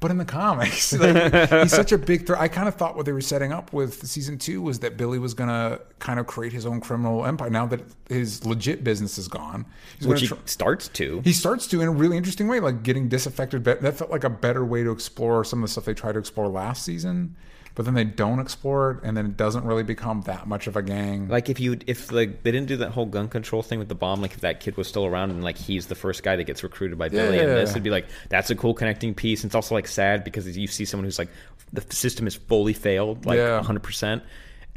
[0.00, 2.40] but in the comics, like, he's such a big threat.
[2.40, 5.18] I kind of thought what they were setting up with season two was that Billy
[5.18, 7.50] was gonna kind of create his own criminal empire.
[7.50, 9.64] Now that his legit business is gone,
[9.98, 11.20] he's Which gonna he tr- starts to.
[11.24, 13.64] he starts to in a really interesting way, like getting disaffected.
[13.64, 16.18] That felt like a better way to explore some of the stuff they tried to
[16.18, 17.34] explore last season.
[17.76, 20.76] But then they don't explore it, and then it doesn't really become that much of
[20.76, 21.28] a gang.
[21.28, 23.94] Like if you if like they didn't do that whole gun control thing with the
[23.94, 26.44] bomb, like if that kid was still around and like he's the first guy that
[26.44, 27.54] gets recruited by Billy, and Yeah.
[27.56, 29.42] this would be like that's a cool connecting piece.
[29.44, 31.28] And it's also like sad because you see someone who's like
[31.72, 33.38] the system is fully failed, like.
[33.38, 34.22] 100, percent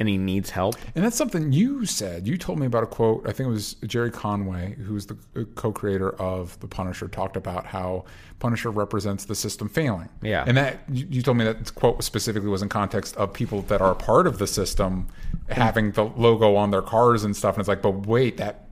[0.00, 0.76] and he needs help.
[0.94, 2.26] And that's something you said.
[2.26, 3.28] You told me about a quote.
[3.28, 7.66] I think it was Gerry Conway, who's the uh, co-creator of the Punisher, talked about
[7.66, 8.06] how
[8.38, 10.08] Punisher represents the system failing.
[10.22, 10.44] Yeah.
[10.46, 13.82] and that you you told me that quote specifically was in context of people that
[13.82, 15.06] are part of the system
[15.50, 17.54] having the logo on their cars and stuff.
[17.54, 18.66] And it's like, but wait, that.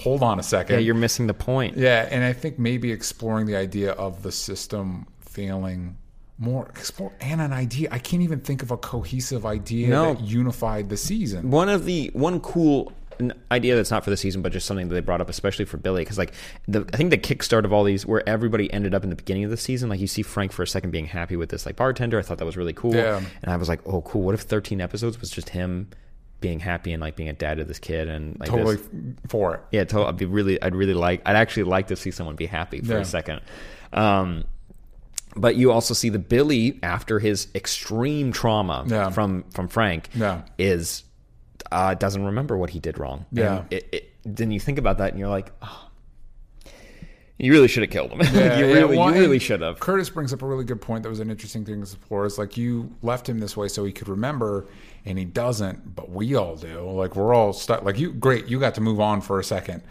[0.00, 0.74] Hold on a second.
[0.74, 1.74] Yeah, you're missing the point.
[1.74, 5.96] Yeah, and I think maybe exploring the idea of the system failing
[6.38, 7.88] more explore and an idea.
[7.90, 10.14] I can't even think of a cohesive idea No.
[10.14, 11.50] that unified the season.
[11.50, 12.92] One of the one cool
[13.50, 15.78] idea that's not for the season, but just something that they brought up, especially for
[15.78, 16.34] Billy, because like
[16.68, 19.44] the I think the kickstart of all these, where everybody ended up in the beginning
[19.44, 21.76] of the season, like you see Frank for a second being happy with this like
[21.76, 22.18] bartender.
[22.18, 23.22] I thought that was really cool, Yeah.
[23.42, 24.20] and I was like, oh, cool.
[24.22, 25.88] What if 13 episodes was just him
[26.42, 28.88] being happy and like being a dad to this kid and like Totally this-
[29.30, 29.60] for it.
[29.72, 30.08] yeah, totally.
[30.10, 32.92] I'd be really, I'd really like, I'd actually like to see someone be happy for
[32.92, 32.98] Yeah.
[32.98, 33.40] a second.
[33.94, 34.44] Um,
[35.36, 39.10] but you also see the Billy after his extreme trauma Yeah.
[39.10, 40.42] from from Frank Yeah.
[40.58, 41.04] is
[41.72, 43.26] uh, doesn't remember what he did wrong.
[43.32, 43.64] Yeah.
[43.70, 45.88] It, it, then you think about that and you're like, oh,
[47.38, 48.20] you really should have killed him.
[48.34, 49.78] Yeah, you really, well, you really should have.
[49.78, 52.24] Curtis brings up a really good point that was an interesting thing to explore.
[52.24, 54.66] Is like you left him this way so he could remember,
[55.04, 56.80] and he doesn't, but we all do.
[56.90, 57.82] Like we're all stuck.
[57.82, 59.82] Like you, great, you got to move on for a second.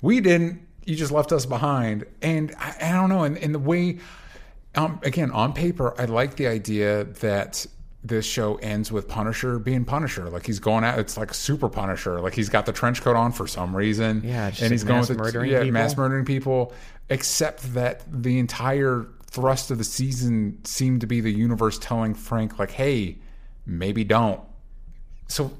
[0.00, 0.60] We didn't.
[0.84, 3.24] You just left us behind, and I, I don't know.
[3.24, 3.98] And, and the way,
[4.74, 7.66] um, again, on paper, I like the idea that
[8.04, 10.28] this show ends with Punisher being Punisher.
[10.28, 10.98] Like he's going out.
[10.98, 12.20] It's like super Punisher.
[12.20, 14.22] Like he's got the trench coat on for some reason.
[14.24, 15.72] Yeah, and he's going with murdering yeah, people.
[15.72, 16.72] mass murdering people.
[17.10, 22.58] Except that the entire thrust of the season seemed to be the universe telling Frank,
[22.58, 23.18] like, "Hey,
[23.66, 24.40] maybe don't."
[25.28, 25.52] So,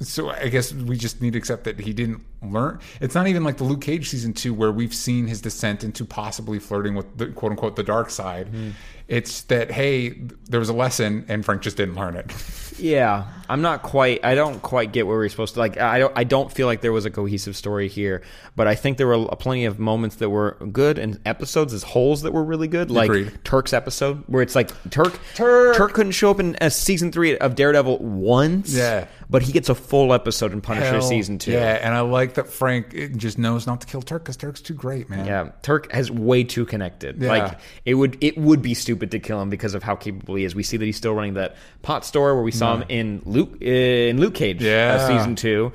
[0.00, 2.78] so I guess we just need to accept that he didn't learn.
[3.00, 6.04] It's not even like the Luke Cage season two where we've seen his descent into
[6.04, 8.48] possibly flirting with the quote unquote the dark side.
[8.48, 8.70] Hmm.
[9.08, 10.10] It's that hey,
[10.50, 12.30] there was a lesson and Frank just didn't learn it.
[12.80, 14.24] Yeah, I'm not quite.
[14.24, 15.58] I don't quite get where we're supposed to.
[15.58, 16.12] Like, I don't.
[16.16, 18.22] I don't feel like there was a cohesive story here.
[18.54, 22.22] But I think there were plenty of moments that were good and episodes as wholes
[22.22, 22.88] that were really good.
[22.92, 23.36] Like Agreed.
[23.42, 25.18] Turk's episode, where it's like Turk.
[25.34, 25.74] Turk.
[25.74, 28.72] Turk couldn't show up in a season three of Daredevil once.
[28.72, 29.08] Yeah.
[29.28, 31.50] but he gets a full episode in Punisher Hell, season two.
[31.50, 34.60] Yeah, and I like that Frank eh, just knows not to kill Turk because Turk's
[34.60, 35.26] too great, man.
[35.26, 37.20] Yeah, Turk has way too connected.
[37.20, 37.28] Yeah.
[37.28, 40.44] Like it would it would be stupid to kill him because of how capable he
[40.44, 40.54] is.
[40.54, 43.60] We see that he's still running that pot store where we saw him in Luke
[43.60, 45.72] in Luke Cage uh, season two.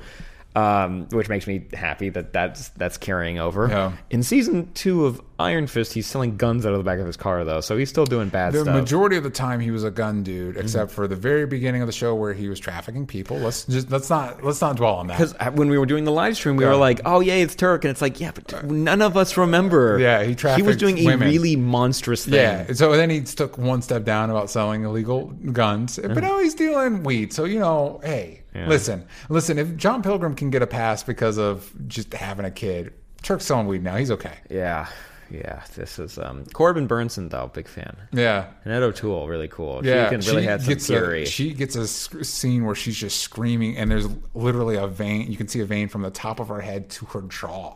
[0.56, 3.66] Um, which makes me happy that that's that's carrying over.
[3.66, 3.92] Yeah.
[4.10, 7.16] In season two of Iron Fist, he's selling guns out of the back of his
[7.16, 8.68] car, though, so he's still doing bad The stuff.
[8.68, 8.78] Mm-hmm.
[8.82, 11.88] majority of the time he was a gun dude, except for the very beginning of
[11.88, 13.36] the show where he was trafficking people.
[13.38, 15.18] Let's just let's not let's not dwell on that.
[15.18, 16.70] because when we were doing the live stream, we Yeah.
[16.70, 19.98] were like, "Oh yeah, it's Turk," and it's like, "Yeah, but none of us remember."
[19.98, 20.62] Yeah, he trafficked.
[20.64, 21.30] He was doing a women.
[21.30, 22.34] really monstrous thing.
[22.34, 22.72] Yeah.
[22.74, 27.02] So then he took one step down about selling illegal guns, but now he's dealing
[27.02, 27.32] weed.
[27.32, 28.68] So you know, hey, Yeah.
[28.68, 29.58] listen, listen.
[29.58, 32.92] If John Pilgrim can get a pass because of just having a kid,
[33.22, 33.96] Turk's selling weed now.
[33.96, 34.38] He's okay.
[34.48, 34.86] Yeah,
[35.30, 35.64] yeah.
[35.74, 37.96] This is um, Corbin Bernsen though, big fan.
[38.12, 38.46] Yeah.
[38.64, 39.84] And Annette O'Toole, really cool.
[39.84, 41.22] Yeah, she can really had some gets fury.
[41.24, 45.30] A, she gets a sc- scene where she's just screaming, and there's literally a vein.
[45.30, 47.74] You can see a vein from the top of her head to her jaw.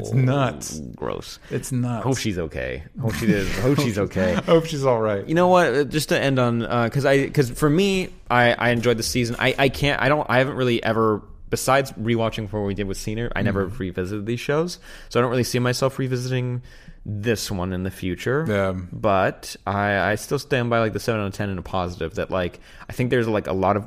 [0.00, 0.80] It's nuts.
[0.96, 1.38] Gross.
[1.50, 2.04] It's nuts.
[2.04, 2.82] Hope she's okay.
[3.00, 3.46] Hope she did.
[3.48, 4.34] Hope she's okay.
[4.34, 5.26] Hope she's all right.
[5.26, 5.66] You know what?
[5.74, 9.36] Uh, Just to end on, because I, because for me, I, I enjoyed the season.
[9.38, 10.00] I, I can't.
[10.00, 10.26] I don't.
[10.28, 11.22] I haven't really ever.
[11.50, 13.76] Besides rewatching for what we did with Senior, I never Mm-hmm.
[13.78, 14.78] revisited these shows,
[15.08, 16.62] so I don't really see myself revisiting
[17.04, 18.44] this one in the future.
[18.48, 18.72] Yeah.
[18.92, 22.14] But I, I still stand by like the seven out of ten in a positive.
[22.14, 23.84] That like I think there's like a lot of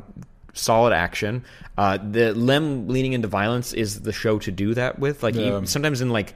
[0.54, 1.43] solid action.
[1.78, 5.24] Uh, the Lem leaning into violence is the show to do that with.
[5.24, 5.47] Like Yeah.
[5.47, 6.34] even- sometimes in like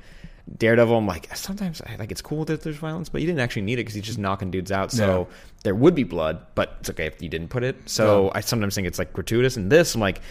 [0.57, 3.63] Daredevil, I'm like sometimes I, like it's cool that there's violence, but you didn't actually
[3.63, 4.91] need it because he's just knocking dudes out.
[4.91, 5.35] So Yeah.
[5.63, 7.75] there would be blood, but it's okay if you didn't put it.
[7.85, 9.57] So I sometimes think it's like gratuitous.
[9.57, 10.21] And this, I'm like,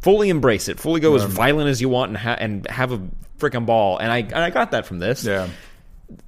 [0.00, 3.00] fully embrace it, fully go as violent as you want, and ha- and have a
[3.38, 3.96] freaking ball.
[3.98, 5.46] And I and I got that from this Yeah.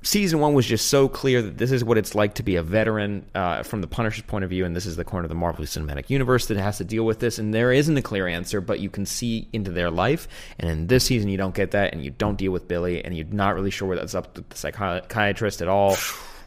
[0.03, 2.62] Season one was just so clear that this is what it's like to be a
[2.62, 5.35] veteran uh, from the Punisher's point of view, and this is the corner of the
[5.35, 7.39] Marvel Cinematic Universe that has to deal with this.
[7.39, 10.28] And there isn't a clear answer, but you can see into their life.
[10.59, 13.16] And in this season, you don't get that, and you don't deal with Billy, and
[13.16, 15.97] you're not really sure where that's up to the psychiatrist at all.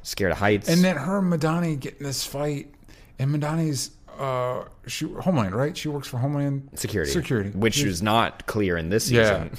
[0.04, 0.70] Scared of heights.
[0.70, 2.72] And then her and Madani get in this fight,
[3.18, 5.76] and Madani's uh, she Homeland, right?
[5.76, 7.88] She works for Homeland security, Security, which Yeah.
[7.88, 9.58] is not clear in this yeah, season.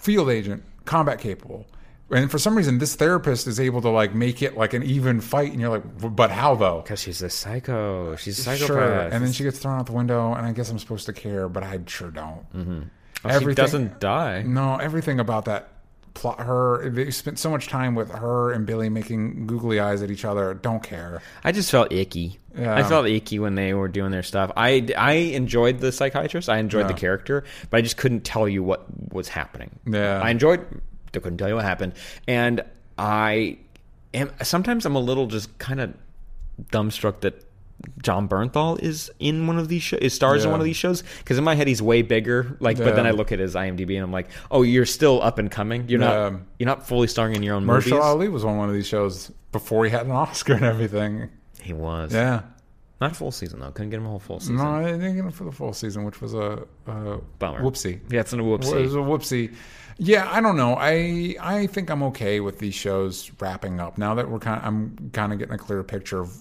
[0.00, 1.66] field agent, combat capable.
[2.10, 5.20] And for some reason, this therapist is able to like make it like an even
[5.20, 6.82] fight, and you're like, but how though?
[6.82, 8.14] Because she's a psycho.
[8.16, 8.66] She's a psychopath.
[8.66, 9.00] Sure.
[9.00, 11.48] And then she gets thrown out the window, and I guess I'm supposed to care,
[11.48, 12.52] but I sure don't.
[12.54, 13.48] Mm-hmm.
[13.48, 14.42] she doesn't die.
[14.42, 15.68] No, everything about that
[16.14, 16.40] plot.
[16.40, 20.24] Her, they spent so much time with her and Billy making googly eyes at each
[20.24, 20.54] other.
[20.54, 21.22] Don't care.
[21.44, 22.38] I just felt icky.
[22.56, 22.74] Yeah.
[22.74, 24.50] I felt icky when they were doing their stuff.
[24.56, 26.48] I, I enjoyed the psychiatrist.
[26.48, 29.78] I enjoyed the character, but I just couldn't tell you what was happening.
[29.86, 30.20] Yeah.
[30.20, 30.64] I enjoyed.
[31.16, 31.94] I couldn't tell you what happened,
[32.28, 32.62] and
[32.98, 33.58] I
[34.14, 35.94] am sometimes I'm a little just kind of
[36.72, 37.42] dumbstruck that
[38.02, 41.04] Jon Bernthal is in one of these shows, is stars in one of these shows.
[41.18, 42.56] Because in my head he's way bigger.
[42.58, 45.38] Like, but then I look at his IMDb and I'm like, oh, you're still up
[45.38, 45.86] and coming.
[45.88, 46.30] You're Yeah.
[46.30, 46.40] not.
[46.58, 48.04] You're not fully starring in your own Marshall movies.
[48.04, 51.28] Ali was on one of these shows before he had an Oscar and everything.
[51.60, 52.14] He was.
[52.14, 52.42] Yeah.
[52.98, 53.70] Not full season though.
[53.72, 54.56] Couldn't get him a whole full season.
[54.56, 57.60] No, I didn't get him for the full season, which was a, a Bummer.
[57.60, 58.00] whoopsie.
[58.08, 58.72] Yeah, it's a whoopsie.
[58.80, 59.54] It was a whoopsie.
[59.98, 60.76] Yeah, I don't know.
[60.78, 64.60] I I think I'm okay with these shows wrapping up now that we're kind.
[64.60, 66.36] Of, I'm kind of getting a clearer picture of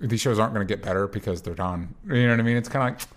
[0.00, 1.94] these shows aren't going to get better because they're done.
[2.06, 2.56] You know what I mean?
[2.58, 3.08] It's kind of like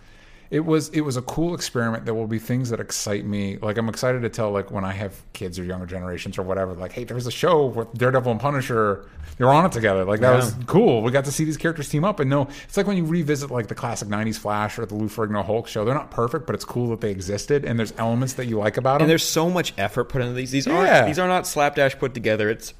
[0.51, 2.05] it was it was a cool experiment.
[2.05, 3.57] There will be things that excite me.
[3.61, 6.73] Like I'm excited to tell like when I have kids or younger generations or whatever.
[6.73, 9.05] Like, hey, there's a show with Daredevil and Punisher.
[9.37, 10.03] They're on it together.
[10.05, 10.35] Like that Yeah.
[10.37, 11.01] was cool.
[11.03, 12.19] We got to see these characters team up.
[12.19, 15.07] And no, it's like when you revisit like the classic '90s Flash or the Lou
[15.07, 15.85] Ferrigno Hulk show.
[15.85, 17.63] They're not perfect, but it's cool that they existed.
[17.63, 19.03] And there's elements that you like about them.
[19.03, 20.51] And there's so much effort put into these.
[20.51, 20.73] These Yeah.
[20.97, 22.49] aren't these are not slapdash put together.
[22.49, 22.73] It's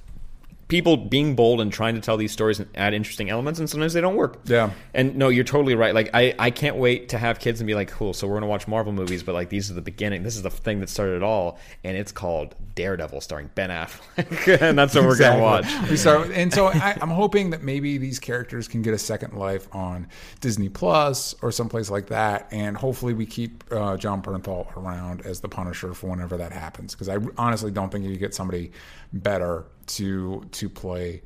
[0.70, 3.92] people being bold and trying to tell these stories and add interesting elements, and sometimes
[3.94, 4.40] they don't work.
[4.46, 4.70] Yeah.
[4.94, 5.94] And no, you're totally right.
[5.94, 8.14] Like I, I can't wait to have kids and be like, cool.
[8.14, 10.24] So we're gonna watch Marvel movies, but like these are the beginning.
[10.24, 14.62] This is the thing that started it all, and it's called Daredevil, starring Ben Affleck,
[14.62, 15.66] and that's what we're gonna watch.
[15.90, 19.34] We start, and so I, I'm hoping that maybe these characters can get a second
[19.34, 20.08] life on
[20.40, 25.40] Disney Plus or someplace like that, and hopefully we keep uh, Jon Bernthal around as
[25.40, 26.94] the Punisher for whenever that happens.
[26.94, 28.72] Because I honestly don't think you get somebody
[29.12, 31.22] better to to play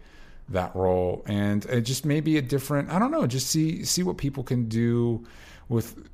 [0.50, 2.90] that role, and it just maybe a different.
[2.90, 3.28] I don't know.
[3.28, 5.26] Just see see what people can do
[5.70, 6.08] with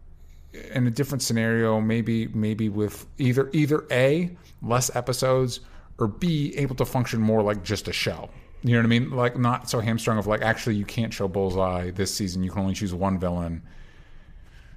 [0.74, 5.62] in a different scenario, maybe maybe with either either a less episodes
[5.97, 8.30] or b able to function more like just a show.
[8.64, 9.12] You know what I mean?
[9.12, 12.43] Like not so hamstrung of like actually you can't show Bullseye this season.
[12.43, 13.62] You can only choose one villain.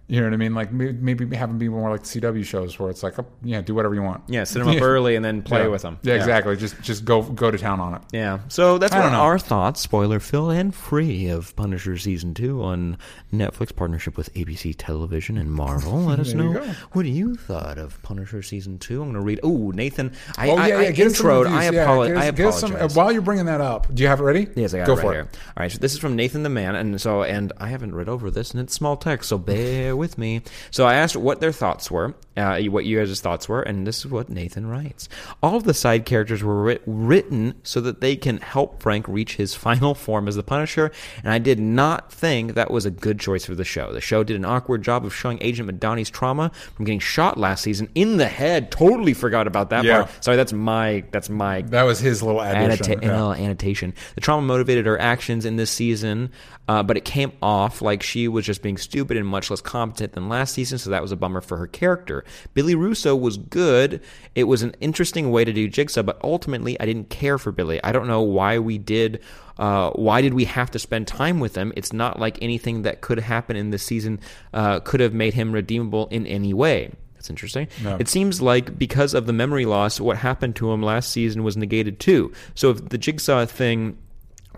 [0.09, 0.55] You know what I mean?
[0.55, 0.93] Like maybe,
[1.25, 3.95] maybe have them be more like CW shows where it's like, oh, yeah, do whatever
[3.95, 4.25] you want.
[4.29, 5.69] Yeah, set them up early and then play yeah.
[5.69, 5.99] with them.
[6.03, 6.55] Yeah, exactly.
[6.57, 8.03] Just just go go to town on it.
[8.13, 8.41] Yeah.
[8.49, 9.19] So that's what know.
[9.21, 12.99] our thoughts, spoiler fill and free of Punisher season two on
[13.33, 15.99] Netflix partnership with ABC Television and Marvel.
[16.01, 16.53] Let us know
[16.93, 19.01] what you thought of Punisher season two.
[19.03, 19.41] I'm going to read.
[19.43, 20.89] Oh, Nathan, I, Oh I, yeah, yeah.
[20.89, 21.47] I Get us some introed.
[21.47, 22.61] I, Yeah, apolo- get us- I uh, apologize.
[22.61, 24.49] some- while you're bringing that up, do you have it ready?
[24.57, 25.23] Yes, I got go it right for here.
[25.23, 25.39] it.
[25.57, 28.09] All right, so this is from Nathan the Man, and so and I haven't read
[28.11, 30.43] over this, and it's small text, so bear with me.
[30.71, 33.99] So I asked what their thoughts were, uh, what you guys' thoughts were, and this
[34.01, 35.09] is what Nathan writes:
[35.43, 39.37] All of the side characters were writ- written so that they can help Frank reach
[39.37, 40.91] his final form as the Punisher,
[41.23, 43.93] and I did not think that was a good choice for the show.
[43.93, 47.63] The show did an awkward job of showing Agent Madani's trauma from getting shot last
[47.63, 48.71] season in the head.
[48.71, 50.03] Totally forgot about that Yeah.
[50.05, 50.25] part.
[50.25, 53.01] Sorry, that's my that's my That was his little addition.
[53.01, 53.45] Annota- Yeah.
[53.45, 53.95] annotation.
[54.15, 56.31] The trauma motivated her actions in this season,
[56.69, 60.13] uh, but it came off like she was just being stupid and much less competent
[60.13, 62.22] than last season, so that was a bummer for her character.
[62.55, 64.01] Billy Russo was good.
[64.35, 67.83] It was an interesting way to do Jigsaw, but ultimately I didn't care for Billy.
[67.83, 69.21] I don't know why we did.
[69.59, 71.73] Uh, why did we have to spend time with him?
[71.77, 74.21] It's not like anything that could happen in this season
[74.53, 76.91] uh, could have made him redeemable in any way.
[77.15, 77.69] That's interesting.
[78.01, 81.57] It seems like because of the memory loss, what happened to him last season was
[81.57, 82.33] negated too.
[82.55, 83.97] So if the jigsaw thing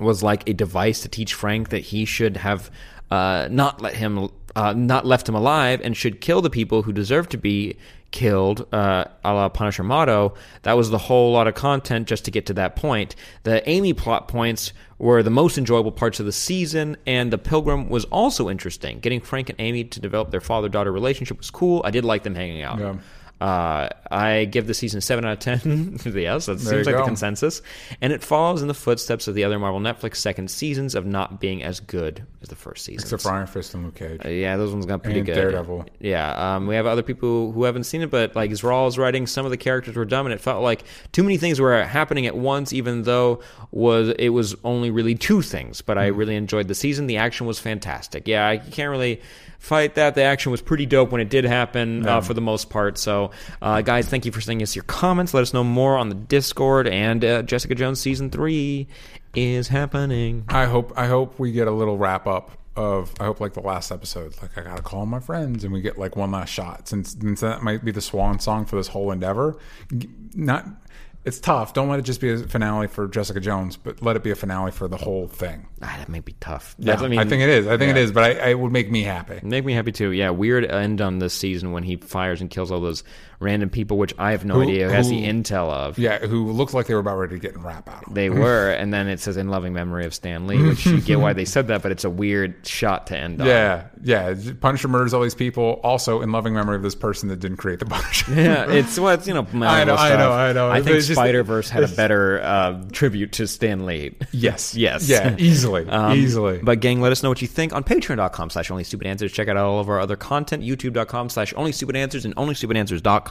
[0.01, 2.71] was like a device to teach Frank that he should have
[3.11, 6.93] uh, not let him, uh, not left him alive, and should kill the people who
[6.93, 7.77] deserve to be
[8.11, 10.35] killed, uh, a la Punisher motto.
[10.63, 13.17] That was the whole lot of content just to get to that point.
[13.43, 17.89] The Amy plot points were the most enjoyable parts of the season, and the Pilgrim
[17.89, 19.01] was also interesting.
[19.01, 21.83] Getting Frank and Amy to develop their father-daughter relationship was cool.
[21.85, 22.79] I did like them hanging out.
[22.79, 22.95] Yeah.
[23.41, 25.99] Uh, I give the season seven out of ten.
[26.05, 27.63] yes, that There seems like the consensus,
[28.01, 31.41] and it follows in the footsteps of the other Marvel Netflix second seasons of not
[31.41, 33.03] being as good as the first season.
[33.03, 34.21] Except for Iron Fist and Luke Cage.
[34.25, 35.35] Uh, yeah, those ones got pretty And good.
[35.35, 35.85] Daredevil.
[36.01, 39.45] Yeah, um, we have other people who haven't seen it, but like Rawls writing, some
[39.45, 42.37] of the characters were dumb, and it felt like too many things were happening at
[42.37, 42.73] once.
[42.73, 43.41] Even though
[43.73, 46.03] was it was only really two things, but Hmm.
[46.05, 47.09] I really enjoyed the season.
[47.09, 48.27] The action was fantastic.
[48.29, 49.21] Yeah, I can't really
[49.65, 50.15] fight that.
[50.15, 52.99] The action was pretty dope when it did happen uh, for the most part.
[52.99, 53.31] So,
[53.63, 55.33] uh, guys, thank you for sending us your comments.
[55.33, 56.87] Let us know more on the Discord.
[56.87, 58.87] And uh, Jessica Jones season three
[59.35, 60.45] is happening.
[60.49, 63.61] I hope I hope we get a little wrap up of I hope like the
[63.61, 66.89] last episode, like I gotta call my friends and we get like one last shot
[66.89, 69.57] since since that might be the swan song for this whole endeavor.
[70.35, 70.67] Not
[71.25, 71.73] it's tough.
[71.73, 74.35] Don't let it just be a finale for Jessica Jones, but let it be a
[74.35, 75.67] finale for the whole thing.
[75.81, 76.75] Ah, that may be tough.
[76.79, 77.67] Yeah, That's- I, think it is.
[77.67, 78.03] I think it yeah.
[78.03, 79.41] is, but I, it would make me happy.
[79.43, 80.11] Make me happy too.
[80.11, 83.05] Yeah, weird end on this season when he fires and kills all those
[83.41, 85.99] random people, which I have no Who- idea who has the intel of.
[85.99, 88.13] Yeah, who looked like they were about ready to get in rap out.
[88.13, 91.21] They were, and then it says in loving memory of Stan Lee, which you get
[91.21, 93.47] why they said that, but it's a weird shot to end on.
[93.47, 94.35] Yeah, yeah.
[94.61, 95.81] Punisher murders all these people.
[95.83, 98.33] Also, in loving memory of this person that didn't create the Punisher.
[98.35, 100.71] Yeah, it's well, it's you know, I know, Marvel I know, I know.
[100.71, 104.17] I think Spider Verse had a better uh, tribute to Stan Lee.
[104.33, 105.09] Yes, Yes.
[105.09, 106.59] yeah, easily, Um, easily.
[106.63, 109.33] But gang, let us know what you think on patreon.com slash only stupid answers.
[109.33, 113.24] Check out all of our other content, youtube.com slash only stupid answers and onlystupidanswers.com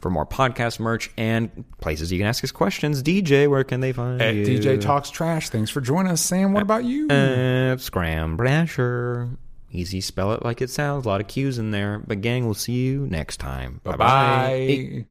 [0.00, 3.02] for more podcast merch and places you can ask us questions.
[3.02, 4.46] DJ, where can they find At you?
[4.46, 5.48] DJ Talks Trash.
[5.50, 6.52] Thanks for joining us, Sam.
[6.52, 7.08] What about you?
[7.08, 9.36] Uh, Scram Brasher.
[9.70, 11.06] Easy, spell it like it sounds.
[11.06, 11.98] A lot of Q's in there.
[12.06, 13.80] But gang, we'll see you next time.
[13.84, 15.06] bye bye.